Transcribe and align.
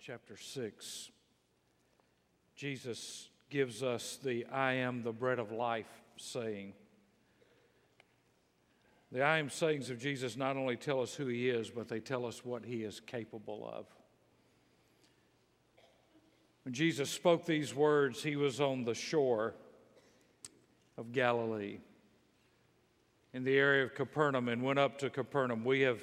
Chapter 0.00 0.36
6, 0.36 1.10
Jesus 2.54 3.30
gives 3.50 3.82
us 3.82 4.18
the 4.22 4.46
I 4.46 4.74
am 4.74 5.02
the 5.02 5.12
bread 5.12 5.40
of 5.40 5.50
life 5.50 5.90
saying. 6.16 6.74
The 9.10 9.22
I 9.22 9.38
am 9.38 9.50
sayings 9.50 9.90
of 9.90 9.98
Jesus 9.98 10.36
not 10.36 10.56
only 10.56 10.76
tell 10.76 11.00
us 11.00 11.14
who 11.14 11.26
he 11.26 11.48
is, 11.48 11.68
but 11.68 11.88
they 11.88 11.98
tell 11.98 12.26
us 12.26 12.44
what 12.44 12.64
he 12.64 12.84
is 12.84 13.00
capable 13.00 13.68
of. 13.72 13.86
When 16.64 16.74
Jesus 16.74 17.10
spoke 17.10 17.44
these 17.44 17.74
words, 17.74 18.22
he 18.22 18.36
was 18.36 18.60
on 18.60 18.84
the 18.84 18.94
shore 18.94 19.54
of 20.96 21.12
Galilee 21.12 21.78
in 23.32 23.42
the 23.42 23.56
area 23.56 23.84
of 23.84 23.94
Capernaum 23.94 24.48
and 24.48 24.62
went 24.62 24.78
up 24.78 24.98
to 24.98 25.10
Capernaum. 25.10 25.64
We 25.64 25.80
have 25.80 26.00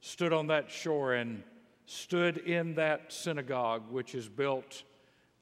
stood 0.00 0.32
on 0.32 0.48
that 0.48 0.70
shore 0.70 1.14
and 1.14 1.44
stood 1.86 2.38
in 2.38 2.74
that 2.74 3.12
synagogue, 3.12 3.90
which 3.90 4.14
is 4.14 4.28
built 4.28 4.82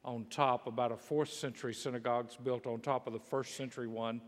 on 0.05 0.27
top, 0.31 0.67
about 0.67 0.91
a 0.91 0.97
fourth 0.97 1.33
century 1.33 1.75
synagogue 1.75 2.31
built 2.43 2.67
on 2.67 2.81
top 2.81 3.07
of 3.07 3.13
the 3.13 3.21
first 3.21 3.57
century 3.57 3.87
one 3.87 4.21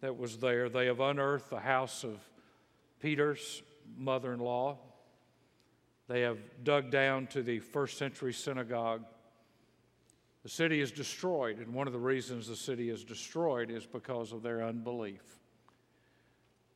that 0.00 0.16
was 0.16 0.38
there. 0.38 0.68
They 0.68 0.86
have 0.86 1.00
unearthed 1.00 1.50
the 1.50 1.58
house 1.58 2.04
of 2.04 2.20
Peter's 3.00 3.62
mother 3.96 4.32
in 4.32 4.40
law. 4.40 4.78
They 6.08 6.20
have 6.20 6.38
dug 6.62 6.90
down 6.90 7.26
to 7.28 7.42
the 7.42 7.58
first 7.58 7.98
century 7.98 8.32
synagogue. 8.32 9.02
The 10.44 10.48
city 10.48 10.80
is 10.80 10.92
destroyed, 10.92 11.58
and 11.58 11.74
one 11.74 11.88
of 11.88 11.92
the 11.92 11.98
reasons 11.98 12.46
the 12.46 12.54
city 12.54 12.88
is 12.88 13.02
destroyed 13.02 13.68
is 13.68 13.84
because 13.84 14.30
of 14.30 14.42
their 14.42 14.62
unbelief. 14.62 15.40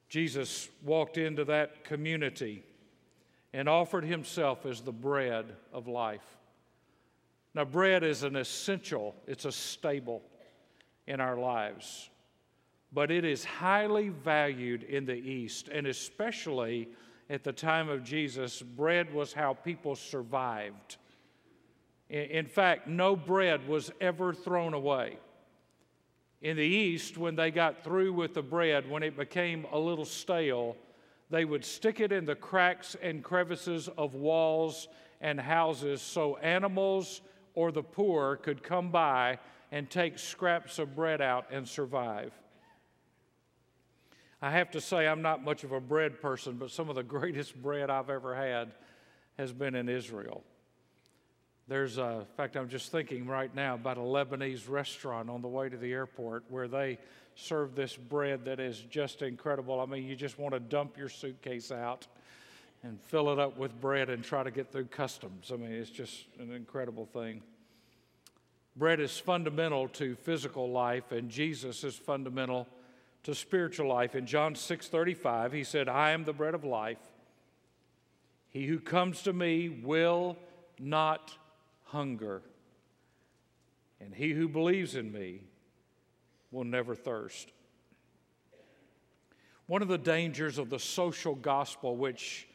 Jesus 0.09 0.68
walked 0.82 1.18
into 1.18 1.45
that 1.45 1.84
community 1.84 2.64
and 3.52 3.68
offered 3.68 4.04
himself 4.04 4.64
as 4.66 4.80
the 4.80 4.92
bread 4.92 5.56
of 5.72 5.88
life. 5.88 6.36
Now, 7.54 7.64
bread 7.64 8.04
is 8.04 8.23
an 8.23 8.36
essential, 8.36 9.14
it's 9.26 9.45
a 9.45 9.52
staple 9.52 10.23
in 11.06 11.20
our 11.20 11.37
lives, 11.37 12.09
but 12.93 13.10
it 13.10 13.24
is 13.24 13.45
highly 13.45 14.09
valued 14.09 14.84
in 14.84 15.04
the 15.04 15.16
East, 15.16 15.68
and 15.68 15.87
especially 15.87 16.88
at 17.28 17.43
the 17.43 17.52
time 17.52 17.88
of 17.88 18.04
Jesus, 18.04 18.62
bread 18.62 19.12
was 19.12 19.32
how 19.32 19.54
people 19.54 19.96
survived. 19.96 20.96
In 22.09 22.46
fact, 22.46 22.88
no 22.88 23.15
bread 23.15 23.68
was 23.68 23.93
ever 24.01 24.32
thrown 24.32 24.74
away. 24.74 25.16
In 26.43 26.56
the 26.56 26.62
East, 26.62 27.18
when 27.18 27.37
they 27.37 27.52
got 27.52 27.84
through 27.84 28.12
with 28.12 28.34
the 28.34 28.43
bread, 28.43 28.90
when 28.90 29.04
it 29.04 29.16
became 29.16 29.66
a 29.73 29.78
little 29.78 30.04
stale, 30.04 30.76
they 31.30 31.45
would 31.45 31.64
stick 31.64 32.00
it 32.00 32.12
in 32.12 32.24
the 32.24 32.34
cracks 32.34 32.96
and 33.00 33.23
crevices 33.23 33.88
of 33.96 34.14
walls 34.14 34.88
and 35.20 35.40
houses 35.40 36.02
so 36.02 36.37
animals 36.38 37.20
or 37.54 37.70
the 37.72 37.82
poor 37.82 38.37
could 38.37 38.62
come 38.62 38.90
by 38.90 39.38
and 39.70 39.88
take 39.88 40.18
scraps 40.18 40.78
of 40.78 40.96
bread 40.96 41.20
out 41.20 41.46
and 41.50 41.68
survive. 41.68 42.32
I 44.42 44.50
have 44.50 44.70
to 44.72 44.80
say, 44.80 45.06
I'm 45.06 45.22
not 45.22 45.45
much 45.45 45.64
of 45.64 45.72
a 45.72 45.80
bread 45.80 46.20
person, 46.20 46.56
but 46.56 46.70
some 46.70 46.88
of 46.88 46.96
the 46.96 47.02
greatest 47.18 47.60
bread 47.60 47.90
I've 47.90 48.10
ever 48.10 48.34
had 48.34 48.72
has 49.37 49.52
been 49.52 49.74
in 49.74 49.88
Israel. 49.88 50.42
There's, 51.68 51.98
a, 51.98 52.20
in 52.20 52.37
fact, 52.37 52.56
I'm 52.56 52.68
just 52.68 52.90
thinking 52.90 53.28
right 53.28 53.54
now 53.54 53.76
about 53.76 53.96
a 53.96 54.00
Lebanese 54.00 54.68
restaurant 54.68 55.30
on 55.30 55.40
the 55.40 55.48
way 55.48 55.68
to 55.68 55.76
the 55.76 55.92
airport 55.92 56.44
where 56.48 56.66
they 56.66 56.98
serve 57.41 57.74
this 57.74 57.96
bread 57.96 58.45
that 58.45 58.60
is 58.60 58.80
just 58.91 59.23
incredible. 59.23 59.80
I 59.80 59.87
mean, 59.87 60.05
you 60.05 60.16
just 60.16 60.38
want 60.38 60.55
to 60.55 60.60
dump 60.60 60.96
your 60.96 61.09
suitcase 61.09 61.73
out 61.73 62.07
and 62.83 63.01
fill 63.01 63.30
it 63.30 63.38
up 63.38 63.59
with 63.59 63.79
bread 63.80 64.09
and 64.09 64.25
try 64.25 64.43
to 64.43 64.50
get 64.50 64.72
through 64.72 64.87
customs. 64.87 65.50
I 65.53 65.56
mean, 65.56 65.72
it's 65.72 65.91
just 65.91 66.27
an 66.38 66.53
incredible 66.53 67.06
thing. 67.06 67.43
Bread 68.77 69.00
is 69.00 69.19
fundamental 69.19 69.88
to 69.88 70.15
physical 70.15 70.71
life, 70.71 71.12
and 71.12 71.28
Jesus 71.31 71.84
is 71.84 71.97
fundamental 71.97 72.66
to 73.25 73.34
spiritual 73.34 73.88
life. 73.88 74.15
In 74.15 74.27
John 74.27 74.55
6 74.55 74.89
35, 74.89 75.53
he 75.53 75.65
said, 75.65 75.89
I 75.89 76.12
am 76.12 76.25
the 76.25 76.33
bread 76.33 76.55
of 76.55 76.65
life. 76.65 76.99
He 78.49 78.67
who 78.67 78.79
comes 78.81 79.23
to 79.23 79.33
me 79.33 79.69
will 79.69 80.37
not 80.79 81.37
hunger, 81.84 82.43
and 84.00 84.15
he 84.15 84.33
who 84.33 84.49
believes 84.49 84.97
in 84.97 85.12
me 85.12 85.43
will 86.50 86.65
never 86.65 86.94
thirst. 86.94 87.53
One 89.66 89.83
of 89.83 89.88
the 89.88 89.99
dangers 89.99 90.59
of 90.59 90.69
the 90.69 90.78
social 90.78 91.34
gospel, 91.34 91.97
which 91.97 92.49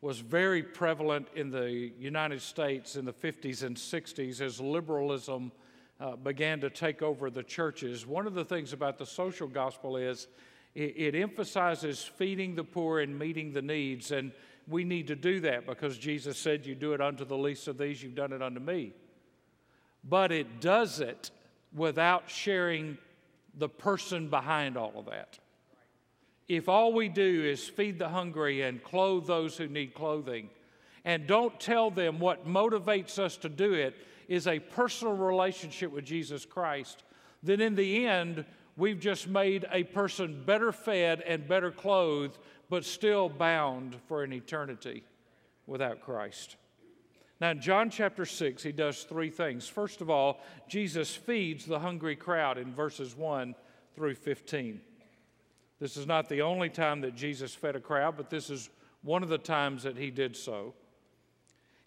was 0.00 0.18
very 0.18 0.62
prevalent 0.62 1.28
in 1.34 1.50
the 1.50 1.92
United 1.98 2.42
States 2.42 2.96
in 2.96 3.04
the 3.04 3.12
50s 3.12 3.62
and 3.62 3.76
60s 3.76 4.40
as 4.40 4.60
liberalism 4.60 5.52
uh, 6.00 6.16
began 6.16 6.60
to 6.60 6.70
take 6.70 7.02
over 7.02 7.30
the 7.30 7.42
churches. 7.42 8.06
One 8.06 8.26
of 8.26 8.34
the 8.34 8.44
things 8.44 8.72
about 8.72 8.98
the 8.98 9.06
social 9.06 9.46
gospel 9.46 9.96
is 9.96 10.26
it, 10.74 10.94
it 10.96 11.14
emphasizes 11.14 12.02
feeding 12.02 12.56
the 12.56 12.64
poor 12.64 13.00
and 13.00 13.16
meeting 13.16 13.52
the 13.52 13.62
needs. 13.62 14.10
And 14.10 14.32
we 14.66 14.82
need 14.82 15.06
to 15.06 15.16
do 15.16 15.40
that 15.40 15.66
because 15.66 15.98
Jesus 15.98 16.36
said, 16.38 16.66
You 16.66 16.74
do 16.74 16.92
it 16.92 17.00
unto 17.00 17.24
the 17.24 17.36
least 17.36 17.68
of 17.68 17.78
these, 17.78 18.02
you've 18.02 18.14
done 18.14 18.32
it 18.32 18.42
unto 18.42 18.60
me. 18.60 18.92
But 20.02 20.32
it 20.32 20.60
does 20.60 20.98
it 20.98 21.30
without 21.72 22.28
sharing 22.28 22.98
the 23.54 23.68
person 23.68 24.28
behind 24.28 24.76
all 24.76 24.92
of 24.96 25.06
that. 25.06 25.38
If 26.48 26.68
all 26.68 26.92
we 26.92 27.08
do 27.08 27.44
is 27.44 27.68
feed 27.68 27.98
the 27.98 28.08
hungry 28.08 28.62
and 28.62 28.82
clothe 28.82 29.26
those 29.26 29.56
who 29.56 29.68
need 29.68 29.94
clothing, 29.94 30.50
and 31.04 31.26
don't 31.26 31.58
tell 31.58 31.90
them 31.90 32.18
what 32.18 32.46
motivates 32.46 33.18
us 33.18 33.36
to 33.38 33.48
do 33.48 33.72
it 33.72 33.94
is 34.28 34.46
a 34.46 34.58
personal 34.58 35.14
relationship 35.14 35.90
with 35.90 36.04
Jesus 36.04 36.44
Christ, 36.44 37.04
then 37.42 37.60
in 37.60 37.74
the 37.74 38.06
end, 38.06 38.44
we've 38.76 39.00
just 39.00 39.28
made 39.28 39.66
a 39.72 39.84
person 39.84 40.42
better 40.44 40.72
fed 40.72 41.22
and 41.22 41.48
better 41.48 41.70
clothed, 41.70 42.38
but 42.70 42.84
still 42.84 43.28
bound 43.28 43.96
for 44.06 44.22
an 44.22 44.32
eternity 44.32 45.04
without 45.66 46.00
Christ. 46.00 46.56
Now, 47.42 47.50
in 47.50 47.60
John 47.60 47.90
chapter 47.90 48.24
6, 48.24 48.62
he 48.62 48.70
does 48.70 49.02
three 49.02 49.28
things. 49.28 49.66
First 49.66 50.00
of 50.00 50.08
all, 50.08 50.38
Jesus 50.68 51.12
feeds 51.12 51.66
the 51.66 51.80
hungry 51.80 52.14
crowd 52.14 52.56
in 52.56 52.72
verses 52.72 53.16
1 53.16 53.56
through 53.96 54.14
15. 54.14 54.80
This 55.80 55.96
is 55.96 56.06
not 56.06 56.28
the 56.28 56.42
only 56.42 56.68
time 56.68 57.00
that 57.00 57.16
Jesus 57.16 57.52
fed 57.52 57.74
a 57.74 57.80
crowd, 57.80 58.16
but 58.16 58.30
this 58.30 58.48
is 58.48 58.70
one 59.02 59.24
of 59.24 59.28
the 59.28 59.38
times 59.38 59.82
that 59.82 59.96
he 59.96 60.08
did 60.08 60.36
so. 60.36 60.74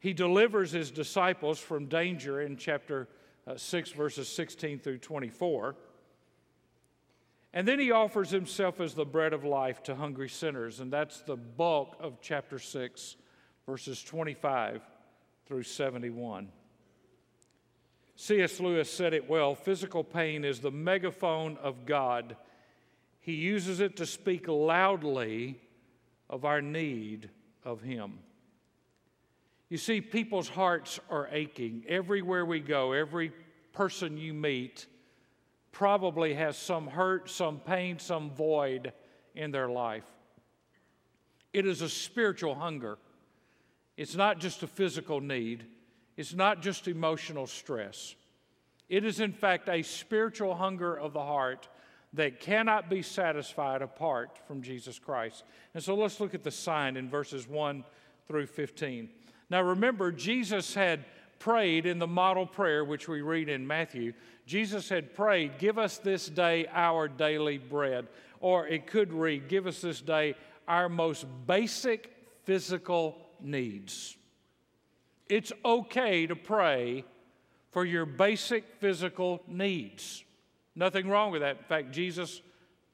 He 0.02 0.12
delivers 0.12 0.72
his 0.74 0.92
disciples 0.92 1.58
from 1.58 1.86
danger 1.86 2.42
in 2.42 2.58
chapter 2.58 3.08
uh, 3.48 3.56
6, 3.56 3.92
verses 3.92 4.28
16 4.28 4.80
through 4.80 4.98
24. 4.98 5.78
And 7.54 7.66
then 7.66 7.80
he 7.80 7.92
offers 7.92 8.30
himself 8.30 8.82
as 8.82 8.94
the 8.94 9.06
bread 9.06 9.32
of 9.32 9.46
life 9.46 9.82
to 9.84 9.96
hungry 9.96 10.28
sinners, 10.28 10.82
and 10.82 10.92
that's 10.92 11.22
the 11.22 11.38
bulk 11.38 11.96
of 12.02 12.20
chapter 12.20 12.60
6, 12.60 13.16
verses 13.66 14.04
25 14.04 14.82
through 15.46 15.64
71. 15.64 16.50
C.S. 18.16 18.60
Lewis 18.60 18.90
said 18.90 19.14
it 19.14 19.30
well 19.30 19.56
physical 19.56 20.04
pain 20.04 20.46
is 20.46 20.60
the 20.60 20.72
megaphone 20.72 21.58
of 21.62 21.86
God. 21.86 22.38
He 23.20 23.34
uses 23.34 23.80
it 23.80 23.98
to 23.98 24.06
speak 24.06 24.48
loudly 24.48 25.60
of 26.30 26.46
our 26.46 26.62
need 26.62 27.30
of 27.64 27.82
Him. 27.82 28.20
You 29.70 29.78
see, 29.78 30.00
people's 30.00 30.48
hearts 30.48 31.00
are 31.10 31.28
aching. 31.32 31.84
Everywhere 31.88 32.46
we 32.46 32.60
go, 32.60 32.94
every 32.94 33.32
person 33.74 34.18
you 34.18 34.34
meet 34.34 34.86
probably 35.72 36.36
has 36.36 36.56
some 36.58 36.88
hurt, 36.88 37.30
some 37.30 37.60
pain, 37.60 38.00
some 38.00 38.32
void 38.32 38.94
in 39.36 39.52
their 39.52 39.68
life. 39.68 40.06
It 41.52 41.66
is 41.66 41.82
a 41.82 41.90
spiritual 41.90 42.56
hunger. 42.56 42.98
It's 43.98 44.16
not 44.16 44.40
just 44.40 44.64
a 44.64 44.68
physical 44.68 45.22
need, 45.22 45.66
it's 46.18 46.34
not 46.34 46.62
just 46.62 46.88
emotional 46.88 47.48
stress. 47.48 48.16
It 48.88 49.04
is, 49.04 49.20
in 49.20 49.34
fact, 49.34 49.68
a 49.68 49.82
spiritual 49.82 50.56
hunger 50.56 50.98
of 50.98 51.14
the 51.14 51.24
heart 51.24 51.68
that 52.14 52.40
cannot 52.40 52.90
be 52.90 53.02
satisfied 53.02 53.82
apart 53.82 54.38
from 54.48 54.62
Jesus 54.62 55.00
Christ. 55.00 55.44
And 55.74 55.84
so 55.84 55.96
let's 55.96 56.20
look 56.20 56.34
at 56.34 56.44
the 56.44 56.52
sign 56.52 56.98
in 56.98 57.10
verses 57.10 57.48
1 57.48 57.84
through 58.28 58.48
15. 58.48 59.10
Now 59.50 59.62
remember, 59.62 60.12
Jesus 60.12 60.74
had 60.74 61.06
prayed 61.40 61.86
in 61.86 62.00
the 62.00 62.08
model 62.08 62.46
prayer, 62.46 62.86
which 62.86 63.08
we 63.08 63.22
read 63.22 63.50
in 63.50 63.68
Matthew. 63.68 64.14
Jesus 64.46 64.88
had 64.88 65.14
prayed, 65.14 65.58
Give 65.58 65.78
us 65.78 65.98
this 65.98 66.30
day 66.30 66.68
our 66.72 67.08
daily 67.08 67.58
bread. 67.58 68.08
Or 68.40 68.68
it 68.68 68.88
could 68.88 69.12
read, 69.12 69.50
Give 69.50 69.68
us 69.68 69.82
this 69.82 70.02
day 70.02 70.36
our 70.68 70.90
most 70.90 71.26
basic 71.46 72.12
physical 72.44 73.18
needs. 73.42 74.18
It's 75.28 75.52
okay 75.64 76.28
to 76.28 76.36
pray 76.36 77.04
for 77.72 77.86
your 77.86 78.06
basic 78.06 78.66
physical 78.80 79.42
needs. 79.48 80.24
Nothing 80.76 81.10
wrong 81.10 81.32
with 81.32 81.42
that. 81.42 81.58
In 81.58 81.64
fact, 81.64 81.92
Jesus 81.92 82.42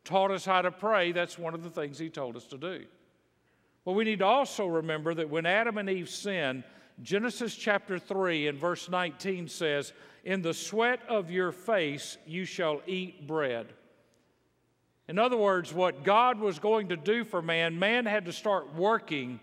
taught 0.03 0.31
us 0.31 0.45
how 0.45 0.61
to 0.61 0.71
pray. 0.71 1.11
That's 1.11 1.37
one 1.37 1.53
of 1.53 1.63
the 1.63 1.69
things 1.69 1.97
he 1.99 2.09
told 2.09 2.35
us 2.35 2.45
to 2.47 2.57
do. 2.57 2.85
But 3.85 3.93
we 3.93 4.03
need 4.03 4.19
to 4.19 4.25
also 4.25 4.67
remember 4.67 5.13
that 5.13 5.29
when 5.29 5.45
Adam 5.45 5.77
and 5.77 5.89
Eve 5.89 6.09
sinned, 6.09 6.63
Genesis 7.01 7.55
chapter 7.55 7.97
3 7.97 8.47
and 8.47 8.57
verse 8.57 8.89
19 8.89 9.47
says, 9.47 9.93
In 10.23 10.41
the 10.41 10.53
sweat 10.53 10.99
of 11.09 11.31
your 11.31 11.51
face 11.51 12.17
you 12.27 12.45
shall 12.45 12.81
eat 12.85 13.27
bread. 13.27 13.67
In 15.07 15.17
other 15.17 15.37
words, 15.37 15.73
what 15.73 16.03
God 16.03 16.39
was 16.39 16.59
going 16.59 16.89
to 16.89 16.97
do 16.97 17.23
for 17.23 17.41
man, 17.41 17.79
man 17.79 18.05
had 18.05 18.25
to 18.25 18.33
start 18.33 18.75
working 18.75 19.39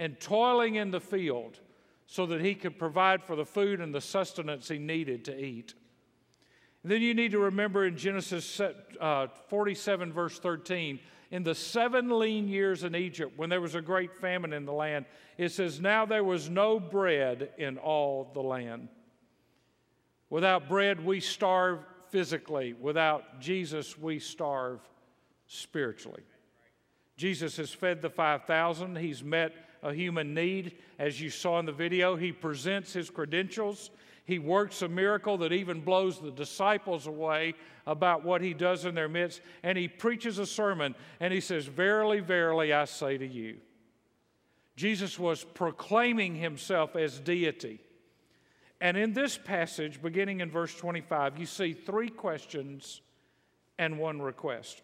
and 0.00 0.18
toiling 0.18 0.76
in 0.76 0.90
the 0.90 0.98
field 0.98 1.60
so 2.06 2.24
that 2.24 2.40
he 2.40 2.54
could 2.54 2.78
provide 2.78 3.22
for 3.22 3.36
the 3.36 3.44
food 3.44 3.82
and 3.82 3.94
the 3.94 4.00
sustenance 4.00 4.66
he 4.66 4.78
needed 4.78 5.26
to 5.26 5.38
eat. 5.38 5.74
And 6.82 6.90
then 6.90 7.02
you 7.02 7.12
need 7.12 7.32
to 7.32 7.38
remember 7.38 7.84
in 7.84 7.98
Genesis 7.98 8.60
uh, 8.98 9.26
47, 9.48 10.10
verse 10.10 10.38
13, 10.38 10.98
in 11.30 11.42
the 11.42 11.54
seven 11.54 12.18
lean 12.18 12.48
years 12.48 12.82
in 12.82 12.96
Egypt, 12.96 13.34
when 13.36 13.50
there 13.50 13.60
was 13.60 13.74
a 13.74 13.82
great 13.82 14.16
famine 14.16 14.54
in 14.54 14.64
the 14.64 14.72
land, 14.72 15.04
it 15.36 15.50
says, 15.50 15.82
Now 15.82 16.06
there 16.06 16.24
was 16.24 16.48
no 16.48 16.80
bread 16.80 17.50
in 17.58 17.76
all 17.76 18.30
the 18.32 18.40
land. 18.40 18.88
Without 20.30 20.66
bread, 20.66 21.04
we 21.04 21.20
starve 21.20 21.80
physically. 22.08 22.72
Without 22.72 23.38
Jesus, 23.38 23.98
we 23.98 24.18
starve 24.18 24.80
spiritually. 25.46 26.22
Jesus 27.18 27.58
has 27.58 27.70
fed 27.70 28.00
the 28.00 28.08
5,000, 28.08 28.96
he's 28.96 29.22
met 29.22 29.52
a 29.82 29.92
human 29.92 30.34
need. 30.34 30.76
As 30.98 31.20
you 31.20 31.30
saw 31.30 31.58
in 31.58 31.66
the 31.66 31.72
video, 31.72 32.16
he 32.16 32.32
presents 32.32 32.92
his 32.92 33.10
credentials. 33.10 33.90
He 34.24 34.38
works 34.38 34.82
a 34.82 34.88
miracle 34.88 35.38
that 35.38 35.52
even 35.52 35.80
blows 35.80 36.20
the 36.20 36.30
disciples 36.30 37.06
away 37.06 37.54
about 37.86 38.24
what 38.24 38.42
he 38.42 38.54
does 38.54 38.84
in 38.84 38.94
their 38.94 39.08
midst. 39.08 39.40
And 39.62 39.76
he 39.76 39.88
preaches 39.88 40.38
a 40.38 40.46
sermon 40.46 40.94
and 41.18 41.32
he 41.32 41.40
says, 41.40 41.66
Verily, 41.66 42.20
verily, 42.20 42.72
I 42.72 42.84
say 42.84 43.18
to 43.18 43.26
you. 43.26 43.56
Jesus 44.76 45.18
was 45.18 45.44
proclaiming 45.44 46.36
himself 46.36 46.96
as 46.96 47.18
deity. 47.18 47.80
And 48.80 48.96
in 48.96 49.12
this 49.12 49.36
passage, 49.36 50.00
beginning 50.00 50.40
in 50.40 50.50
verse 50.50 50.74
25, 50.74 51.38
you 51.38 51.44
see 51.44 51.74
three 51.74 52.08
questions 52.08 53.02
and 53.78 53.98
one 53.98 54.22
request. 54.22 54.82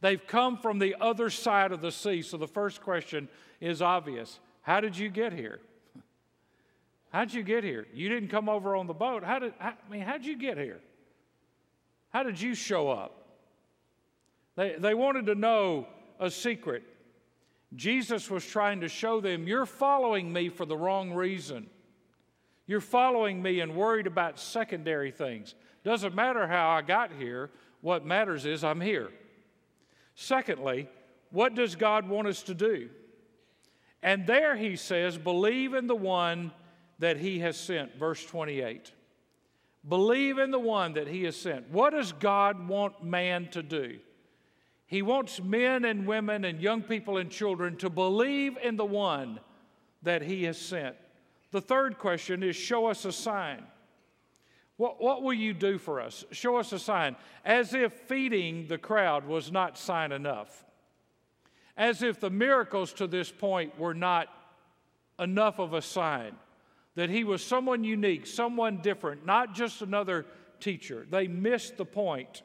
They've 0.00 0.24
come 0.26 0.56
from 0.56 0.78
the 0.78 0.96
other 1.00 1.30
side 1.30 1.72
of 1.72 1.80
the 1.80 1.92
sea. 1.92 2.22
So 2.22 2.36
the 2.36 2.48
first 2.48 2.80
question 2.80 3.28
is 3.60 3.82
obvious 3.82 4.40
How 4.62 4.80
did 4.80 4.96
you 4.96 5.08
get 5.08 5.32
here? 5.32 5.60
How'd 7.10 7.32
you 7.32 7.42
get 7.42 7.64
here? 7.64 7.86
You 7.92 8.08
didn't 8.08 8.28
come 8.28 8.48
over 8.48 8.76
on 8.76 8.86
the 8.86 8.94
boat. 8.94 9.24
How 9.24 9.40
did, 9.40 9.52
I 9.60 9.72
mean, 9.90 10.02
how'd 10.02 10.24
you 10.24 10.38
get 10.38 10.56
here? 10.56 10.80
How 12.10 12.22
did 12.22 12.40
you 12.40 12.54
show 12.54 12.88
up? 12.88 13.26
They, 14.56 14.76
they 14.78 14.94
wanted 14.94 15.26
to 15.26 15.34
know 15.34 15.88
a 16.20 16.30
secret. 16.30 16.84
Jesus 17.74 18.30
was 18.30 18.44
trying 18.44 18.80
to 18.80 18.88
show 18.88 19.20
them, 19.20 19.46
You're 19.46 19.66
following 19.66 20.32
me 20.32 20.48
for 20.48 20.64
the 20.64 20.76
wrong 20.76 21.12
reason. 21.12 21.68
You're 22.66 22.80
following 22.80 23.42
me 23.42 23.60
and 23.60 23.74
worried 23.74 24.06
about 24.06 24.38
secondary 24.38 25.10
things. 25.10 25.56
Doesn't 25.82 26.14
matter 26.14 26.46
how 26.46 26.70
I 26.70 26.82
got 26.82 27.10
here, 27.18 27.50
what 27.80 28.04
matters 28.04 28.46
is 28.46 28.62
I'm 28.62 28.80
here. 28.80 29.10
Secondly, 30.14 30.88
what 31.30 31.54
does 31.54 31.76
God 31.76 32.08
want 32.08 32.28
us 32.28 32.42
to 32.44 32.54
do? 32.54 32.90
And 34.02 34.26
there 34.26 34.56
he 34.56 34.76
says, 34.76 35.18
Believe 35.18 35.74
in 35.74 35.86
the 35.86 35.96
one 35.96 36.52
that 36.98 37.16
he 37.16 37.40
has 37.40 37.56
sent. 37.56 37.96
Verse 37.96 38.24
28. 38.24 38.92
Believe 39.88 40.38
in 40.38 40.50
the 40.50 40.58
one 40.58 40.94
that 40.94 41.08
he 41.08 41.24
has 41.24 41.36
sent. 41.36 41.70
What 41.70 41.90
does 41.90 42.12
God 42.12 42.68
want 42.68 43.02
man 43.02 43.48
to 43.52 43.62
do? 43.62 43.98
He 44.86 45.02
wants 45.02 45.40
men 45.40 45.84
and 45.84 46.06
women 46.06 46.44
and 46.44 46.60
young 46.60 46.82
people 46.82 47.16
and 47.16 47.30
children 47.30 47.76
to 47.76 47.88
believe 47.88 48.58
in 48.62 48.76
the 48.76 48.84
one 48.84 49.40
that 50.02 50.22
he 50.22 50.44
has 50.44 50.58
sent. 50.58 50.96
The 51.50 51.60
third 51.60 51.98
question 51.98 52.42
is 52.42 52.56
show 52.56 52.86
us 52.86 53.04
a 53.04 53.12
sign. 53.12 53.64
What, 54.80 54.98
what 54.98 55.22
will 55.22 55.34
you 55.34 55.52
do 55.52 55.76
for 55.76 56.00
us? 56.00 56.24
Show 56.30 56.56
us 56.56 56.72
a 56.72 56.78
sign. 56.78 57.14
As 57.44 57.74
if 57.74 57.92
feeding 57.92 58.66
the 58.66 58.78
crowd 58.78 59.26
was 59.26 59.52
not 59.52 59.76
sign 59.76 60.10
enough. 60.10 60.64
As 61.76 62.02
if 62.02 62.18
the 62.18 62.30
miracles 62.30 62.94
to 62.94 63.06
this 63.06 63.30
point 63.30 63.78
were 63.78 63.92
not 63.92 64.28
enough 65.18 65.58
of 65.58 65.74
a 65.74 65.82
sign 65.82 66.34
that 66.94 67.10
he 67.10 67.24
was 67.24 67.44
someone 67.44 67.84
unique, 67.84 68.26
someone 68.26 68.78
different, 68.78 69.26
not 69.26 69.54
just 69.54 69.82
another 69.82 70.24
teacher. 70.60 71.06
They 71.10 71.28
missed 71.28 71.76
the 71.76 71.84
point 71.84 72.40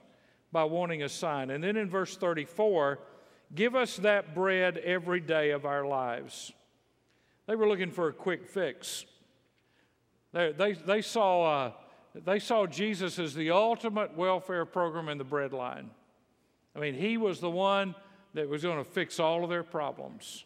by 0.52 0.66
wanting 0.66 1.04
a 1.04 1.10
sign. 1.10 1.52
And 1.52 1.64
then 1.64 1.78
in 1.78 1.90
verse 1.90 2.18
34, 2.18 3.00
give 3.56 3.76
us 3.76 3.96
that 3.96 4.36
bread 4.36 4.78
every 4.80 5.22
day 5.22 5.52
of 5.52 5.64
our 5.64 5.86
lives. 5.86 6.52
They 7.48 7.56
were 7.56 7.70
looking 7.70 7.92
for 7.92 8.10
a 8.10 8.14
quick 8.14 8.50
fix. 8.50 9.06
They, 10.34 10.52
they, 10.52 10.74
they, 10.74 11.02
saw, 11.02 11.72
they 12.24 12.40
saw 12.40 12.66
Jesus 12.66 13.20
as 13.20 13.34
the 13.34 13.52
ultimate 13.52 14.16
welfare 14.16 14.64
program 14.66 15.10
in 15.10 15.18
the 15.18 15.26
breadline. 15.26 15.88
I 16.76 16.80
mean, 16.80 16.94
he 16.94 17.18
was 17.18 17.42
the 17.42 17.50
one 17.50 17.96
that 18.34 18.48
was 18.48 18.62
going 18.62 18.78
to 18.78 18.90
fix 18.90 19.20
all 19.20 19.44
of 19.44 19.50
their 19.50 19.64
problems. 19.64 20.46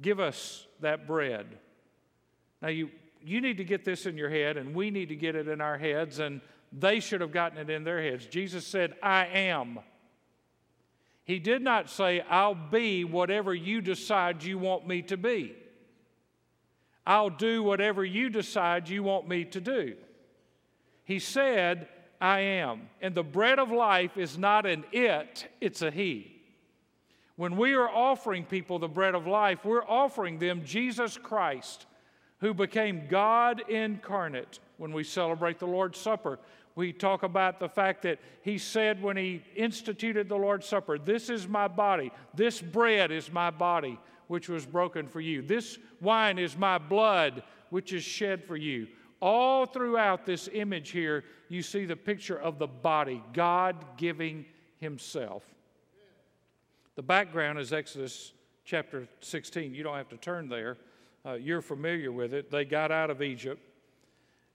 Give 0.00 0.20
us 0.20 0.66
that 0.80 1.06
bread. 1.06 1.46
Now, 2.60 2.68
you, 2.68 2.90
you 3.22 3.40
need 3.40 3.56
to 3.58 3.64
get 3.64 3.84
this 3.84 4.06
in 4.06 4.16
your 4.16 4.30
head, 4.30 4.56
and 4.56 4.74
we 4.74 4.90
need 4.90 5.08
to 5.08 5.16
get 5.16 5.34
it 5.34 5.48
in 5.48 5.60
our 5.60 5.78
heads, 5.78 6.18
and 6.18 6.40
they 6.72 7.00
should 7.00 7.20
have 7.20 7.32
gotten 7.32 7.58
it 7.58 7.70
in 7.70 7.84
their 7.84 8.02
heads. 8.02 8.26
Jesus 8.26 8.66
said, 8.66 8.94
I 9.02 9.26
am. 9.26 9.78
He 11.24 11.38
did 11.38 11.62
not 11.62 11.90
say, 11.90 12.22
I'll 12.28 12.54
be 12.54 13.04
whatever 13.04 13.54
you 13.54 13.80
decide 13.80 14.42
you 14.42 14.58
want 14.58 14.86
me 14.86 15.02
to 15.02 15.16
be. 15.16 15.54
I'll 17.06 17.30
do 17.30 17.62
whatever 17.62 18.04
you 18.04 18.30
decide 18.30 18.88
you 18.88 19.02
want 19.02 19.28
me 19.28 19.44
to 19.46 19.60
do. 19.60 19.96
He 21.08 21.20
said, 21.20 21.88
I 22.20 22.40
am. 22.40 22.90
And 23.00 23.14
the 23.14 23.24
bread 23.24 23.58
of 23.58 23.70
life 23.70 24.18
is 24.18 24.36
not 24.36 24.66
an 24.66 24.84
it, 24.92 25.48
it's 25.58 25.80
a 25.80 25.90
He. 25.90 26.42
When 27.36 27.56
we 27.56 27.72
are 27.72 27.88
offering 27.88 28.44
people 28.44 28.78
the 28.78 28.88
bread 28.88 29.14
of 29.14 29.26
life, 29.26 29.64
we're 29.64 29.86
offering 29.86 30.38
them 30.38 30.66
Jesus 30.66 31.16
Christ 31.16 31.86
who 32.40 32.52
became 32.52 33.08
God 33.08 33.62
incarnate. 33.70 34.58
When 34.76 34.92
we 34.92 35.02
celebrate 35.02 35.58
the 35.58 35.66
Lord's 35.66 35.98
Supper, 35.98 36.38
we 36.74 36.92
talk 36.92 37.22
about 37.22 37.58
the 37.58 37.70
fact 37.70 38.02
that 38.02 38.18
he 38.42 38.58
said 38.58 39.02
when 39.02 39.16
he 39.16 39.42
instituted 39.56 40.28
the 40.28 40.36
Lord's 40.36 40.66
Supper, 40.66 40.98
This 40.98 41.30
is 41.30 41.48
my 41.48 41.68
body, 41.68 42.12
this 42.34 42.60
bread 42.60 43.10
is 43.10 43.32
my 43.32 43.48
body, 43.50 43.98
which 44.26 44.50
was 44.50 44.66
broken 44.66 45.08
for 45.08 45.22
you, 45.22 45.40
this 45.40 45.78
wine 46.02 46.38
is 46.38 46.54
my 46.54 46.76
blood, 46.76 47.44
which 47.70 47.94
is 47.94 48.04
shed 48.04 48.44
for 48.44 48.58
you. 48.58 48.88
All 49.20 49.66
throughout 49.66 50.24
this 50.26 50.48
image 50.52 50.90
here, 50.90 51.24
you 51.48 51.62
see 51.62 51.84
the 51.84 51.96
picture 51.96 52.38
of 52.38 52.58
the 52.58 52.66
body, 52.66 53.22
God 53.32 53.76
giving 53.96 54.44
himself. 54.78 55.44
The 56.94 57.02
background 57.02 57.58
is 57.58 57.72
Exodus 57.72 58.32
chapter 58.64 59.08
16. 59.20 59.74
You 59.74 59.82
don't 59.82 59.96
have 59.96 60.08
to 60.10 60.16
turn 60.16 60.48
there. 60.48 60.76
Uh, 61.24 61.34
you're 61.34 61.62
familiar 61.62 62.12
with 62.12 62.32
it. 62.32 62.50
They 62.50 62.64
got 62.64 62.90
out 62.92 63.10
of 63.10 63.22
Egypt. 63.22 63.60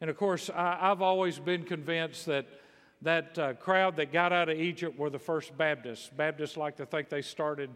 And 0.02 0.10
of 0.10 0.18
course, 0.18 0.50
I, 0.50 0.78
have 0.82 1.02
always 1.02 1.40
been 1.40 1.64
convinced 1.64 2.26
that 2.26 2.46
that 3.04 3.38
uh, 3.38 3.54
crowd 3.56 3.98
that 3.98 4.12
got 4.12 4.32
out 4.32 4.50
of 4.50 4.58
Egypt 4.58 4.98
were 4.98 5.10
the 5.10 5.20
first 5.20 5.56
Baptists. 5.58 6.10
Baptists 6.16 6.58
like 6.58 6.78
to 6.78 6.86
think 6.86 7.10
they 7.10 7.22
started, 7.22 7.70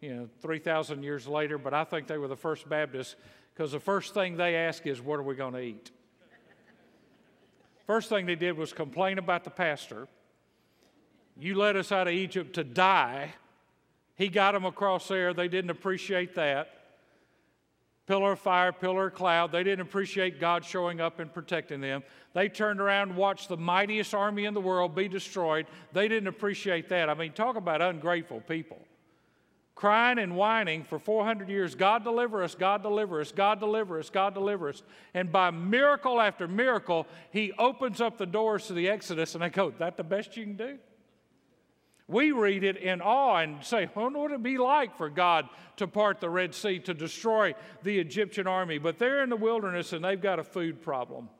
you 0.00 0.14
know, 0.14 0.28
3,000 0.42 1.02
years 1.02 1.26
later, 1.26 1.56
but 1.56 1.72
I 1.72 1.84
think 1.84 2.06
they 2.06 2.18
were 2.18 2.28
the 2.28 2.36
first 2.36 2.68
Baptists 2.68 3.16
because 3.54 3.72
the 3.72 3.80
first 3.80 4.14
thing 4.14 4.36
they 4.36 4.56
ask 4.56 4.86
is, 4.86 5.00
What 5.00 5.18
are 5.18 5.22
we 5.22 5.34
going 5.34 5.54
to 5.54 5.60
eat? 5.60 5.90
First 7.86 8.08
thing 8.08 8.26
they 8.26 8.34
did 8.34 8.56
was 8.56 8.72
complain 8.72 9.18
about 9.18 9.44
the 9.44 9.50
pastor. 9.50 10.08
You 11.38 11.56
led 11.56 11.76
us 11.76 11.92
out 11.92 12.08
of 12.08 12.14
Egypt 12.14 12.54
to 12.54 12.64
die. 12.64 13.34
He 14.16 14.28
got 14.28 14.52
them 14.52 14.64
across 14.64 15.08
there. 15.08 15.34
They 15.34 15.48
didn't 15.48 15.70
appreciate 15.70 16.34
that 16.36 16.84
pillar 18.06 18.32
of 18.32 18.38
fire, 18.38 18.72
pillar 18.72 19.06
of 19.06 19.14
cloud. 19.14 19.52
They 19.52 19.64
didn't 19.64 19.80
appreciate 19.80 20.40
God 20.40 20.64
showing 20.64 21.00
up 21.00 21.20
and 21.20 21.32
protecting 21.32 21.80
them. 21.80 22.02
They 22.34 22.48
turned 22.48 22.80
around 22.80 23.10
and 23.10 23.18
watched 23.18 23.48
the 23.48 23.56
mightiest 23.56 24.14
army 24.14 24.44
in 24.44 24.54
the 24.54 24.60
world 24.60 24.94
be 24.94 25.08
destroyed. 25.08 25.66
They 25.92 26.08
didn't 26.08 26.28
appreciate 26.28 26.88
that. 26.90 27.08
I 27.08 27.14
mean, 27.14 27.32
talk 27.32 27.56
about 27.56 27.80
ungrateful 27.80 28.40
people. 28.40 28.78
Crying 29.74 30.18
and 30.18 30.36
whining 30.36 30.84
for 30.84 31.00
400 31.00 31.48
years 31.48 31.74
God 31.74 32.04
deliver 32.04 32.44
us, 32.44 32.54
God 32.54 32.82
deliver 32.82 33.20
us, 33.20 33.32
God 33.32 33.58
deliver 33.58 33.98
us, 33.98 34.08
God 34.08 34.32
deliver 34.32 34.68
us. 34.68 34.82
And 35.14 35.32
by 35.32 35.50
miracle 35.50 36.20
after 36.20 36.46
miracle, 36.46 37.08
He 37.30 37.52
opens 37.58 38.00
up 38.00 38.16
the 38.16 38.26
doors 38.26 38.68
to 38.68 38.72
the 38.72 38.88
Exodus, 38.88 39.34
and 39.34 39.42
I 39.42 39.48
go, 39.48 39.70
That 39.70 39.96
the 39.96 40.04
best 40.04 40.36
you 40.36 40.44
can 40.44 40.56
do? 40.56 40.78
We 42.06 42.32
read 42.32 42.64
it 42.64 42.76
in 42.76 43.00
awe 43.00 43.38
and 43.38 43.64
say, 43.64 43.86
What 43.94 44.12
would 44.12 44.30
it 44.30 44.42
be 44.42 44.58
like 44.58 44.96
for 44.96 45.08
God 45.08 45.48
to 45.76 45.88
part 45.88 46.20
the 46.20 46.30
Red 46.30 46.54
Sea 46.54 46.78
to 46.80 46.94
destroy 46.94 47.54
the 47.82 47.98
Egyptian 47.98 48.46
army? 48.46 48.78
But 48.78 48.98
they're 48.98 49.22
in 49.24 49.30
the 49.30 49.36
wilderness 49.36 49.92
and 49.92 50.04
they've 50.04 50.20
got 50.20 50.38
a 50.38 50.44
food 50.44 50.82
problem. 50.82 51.30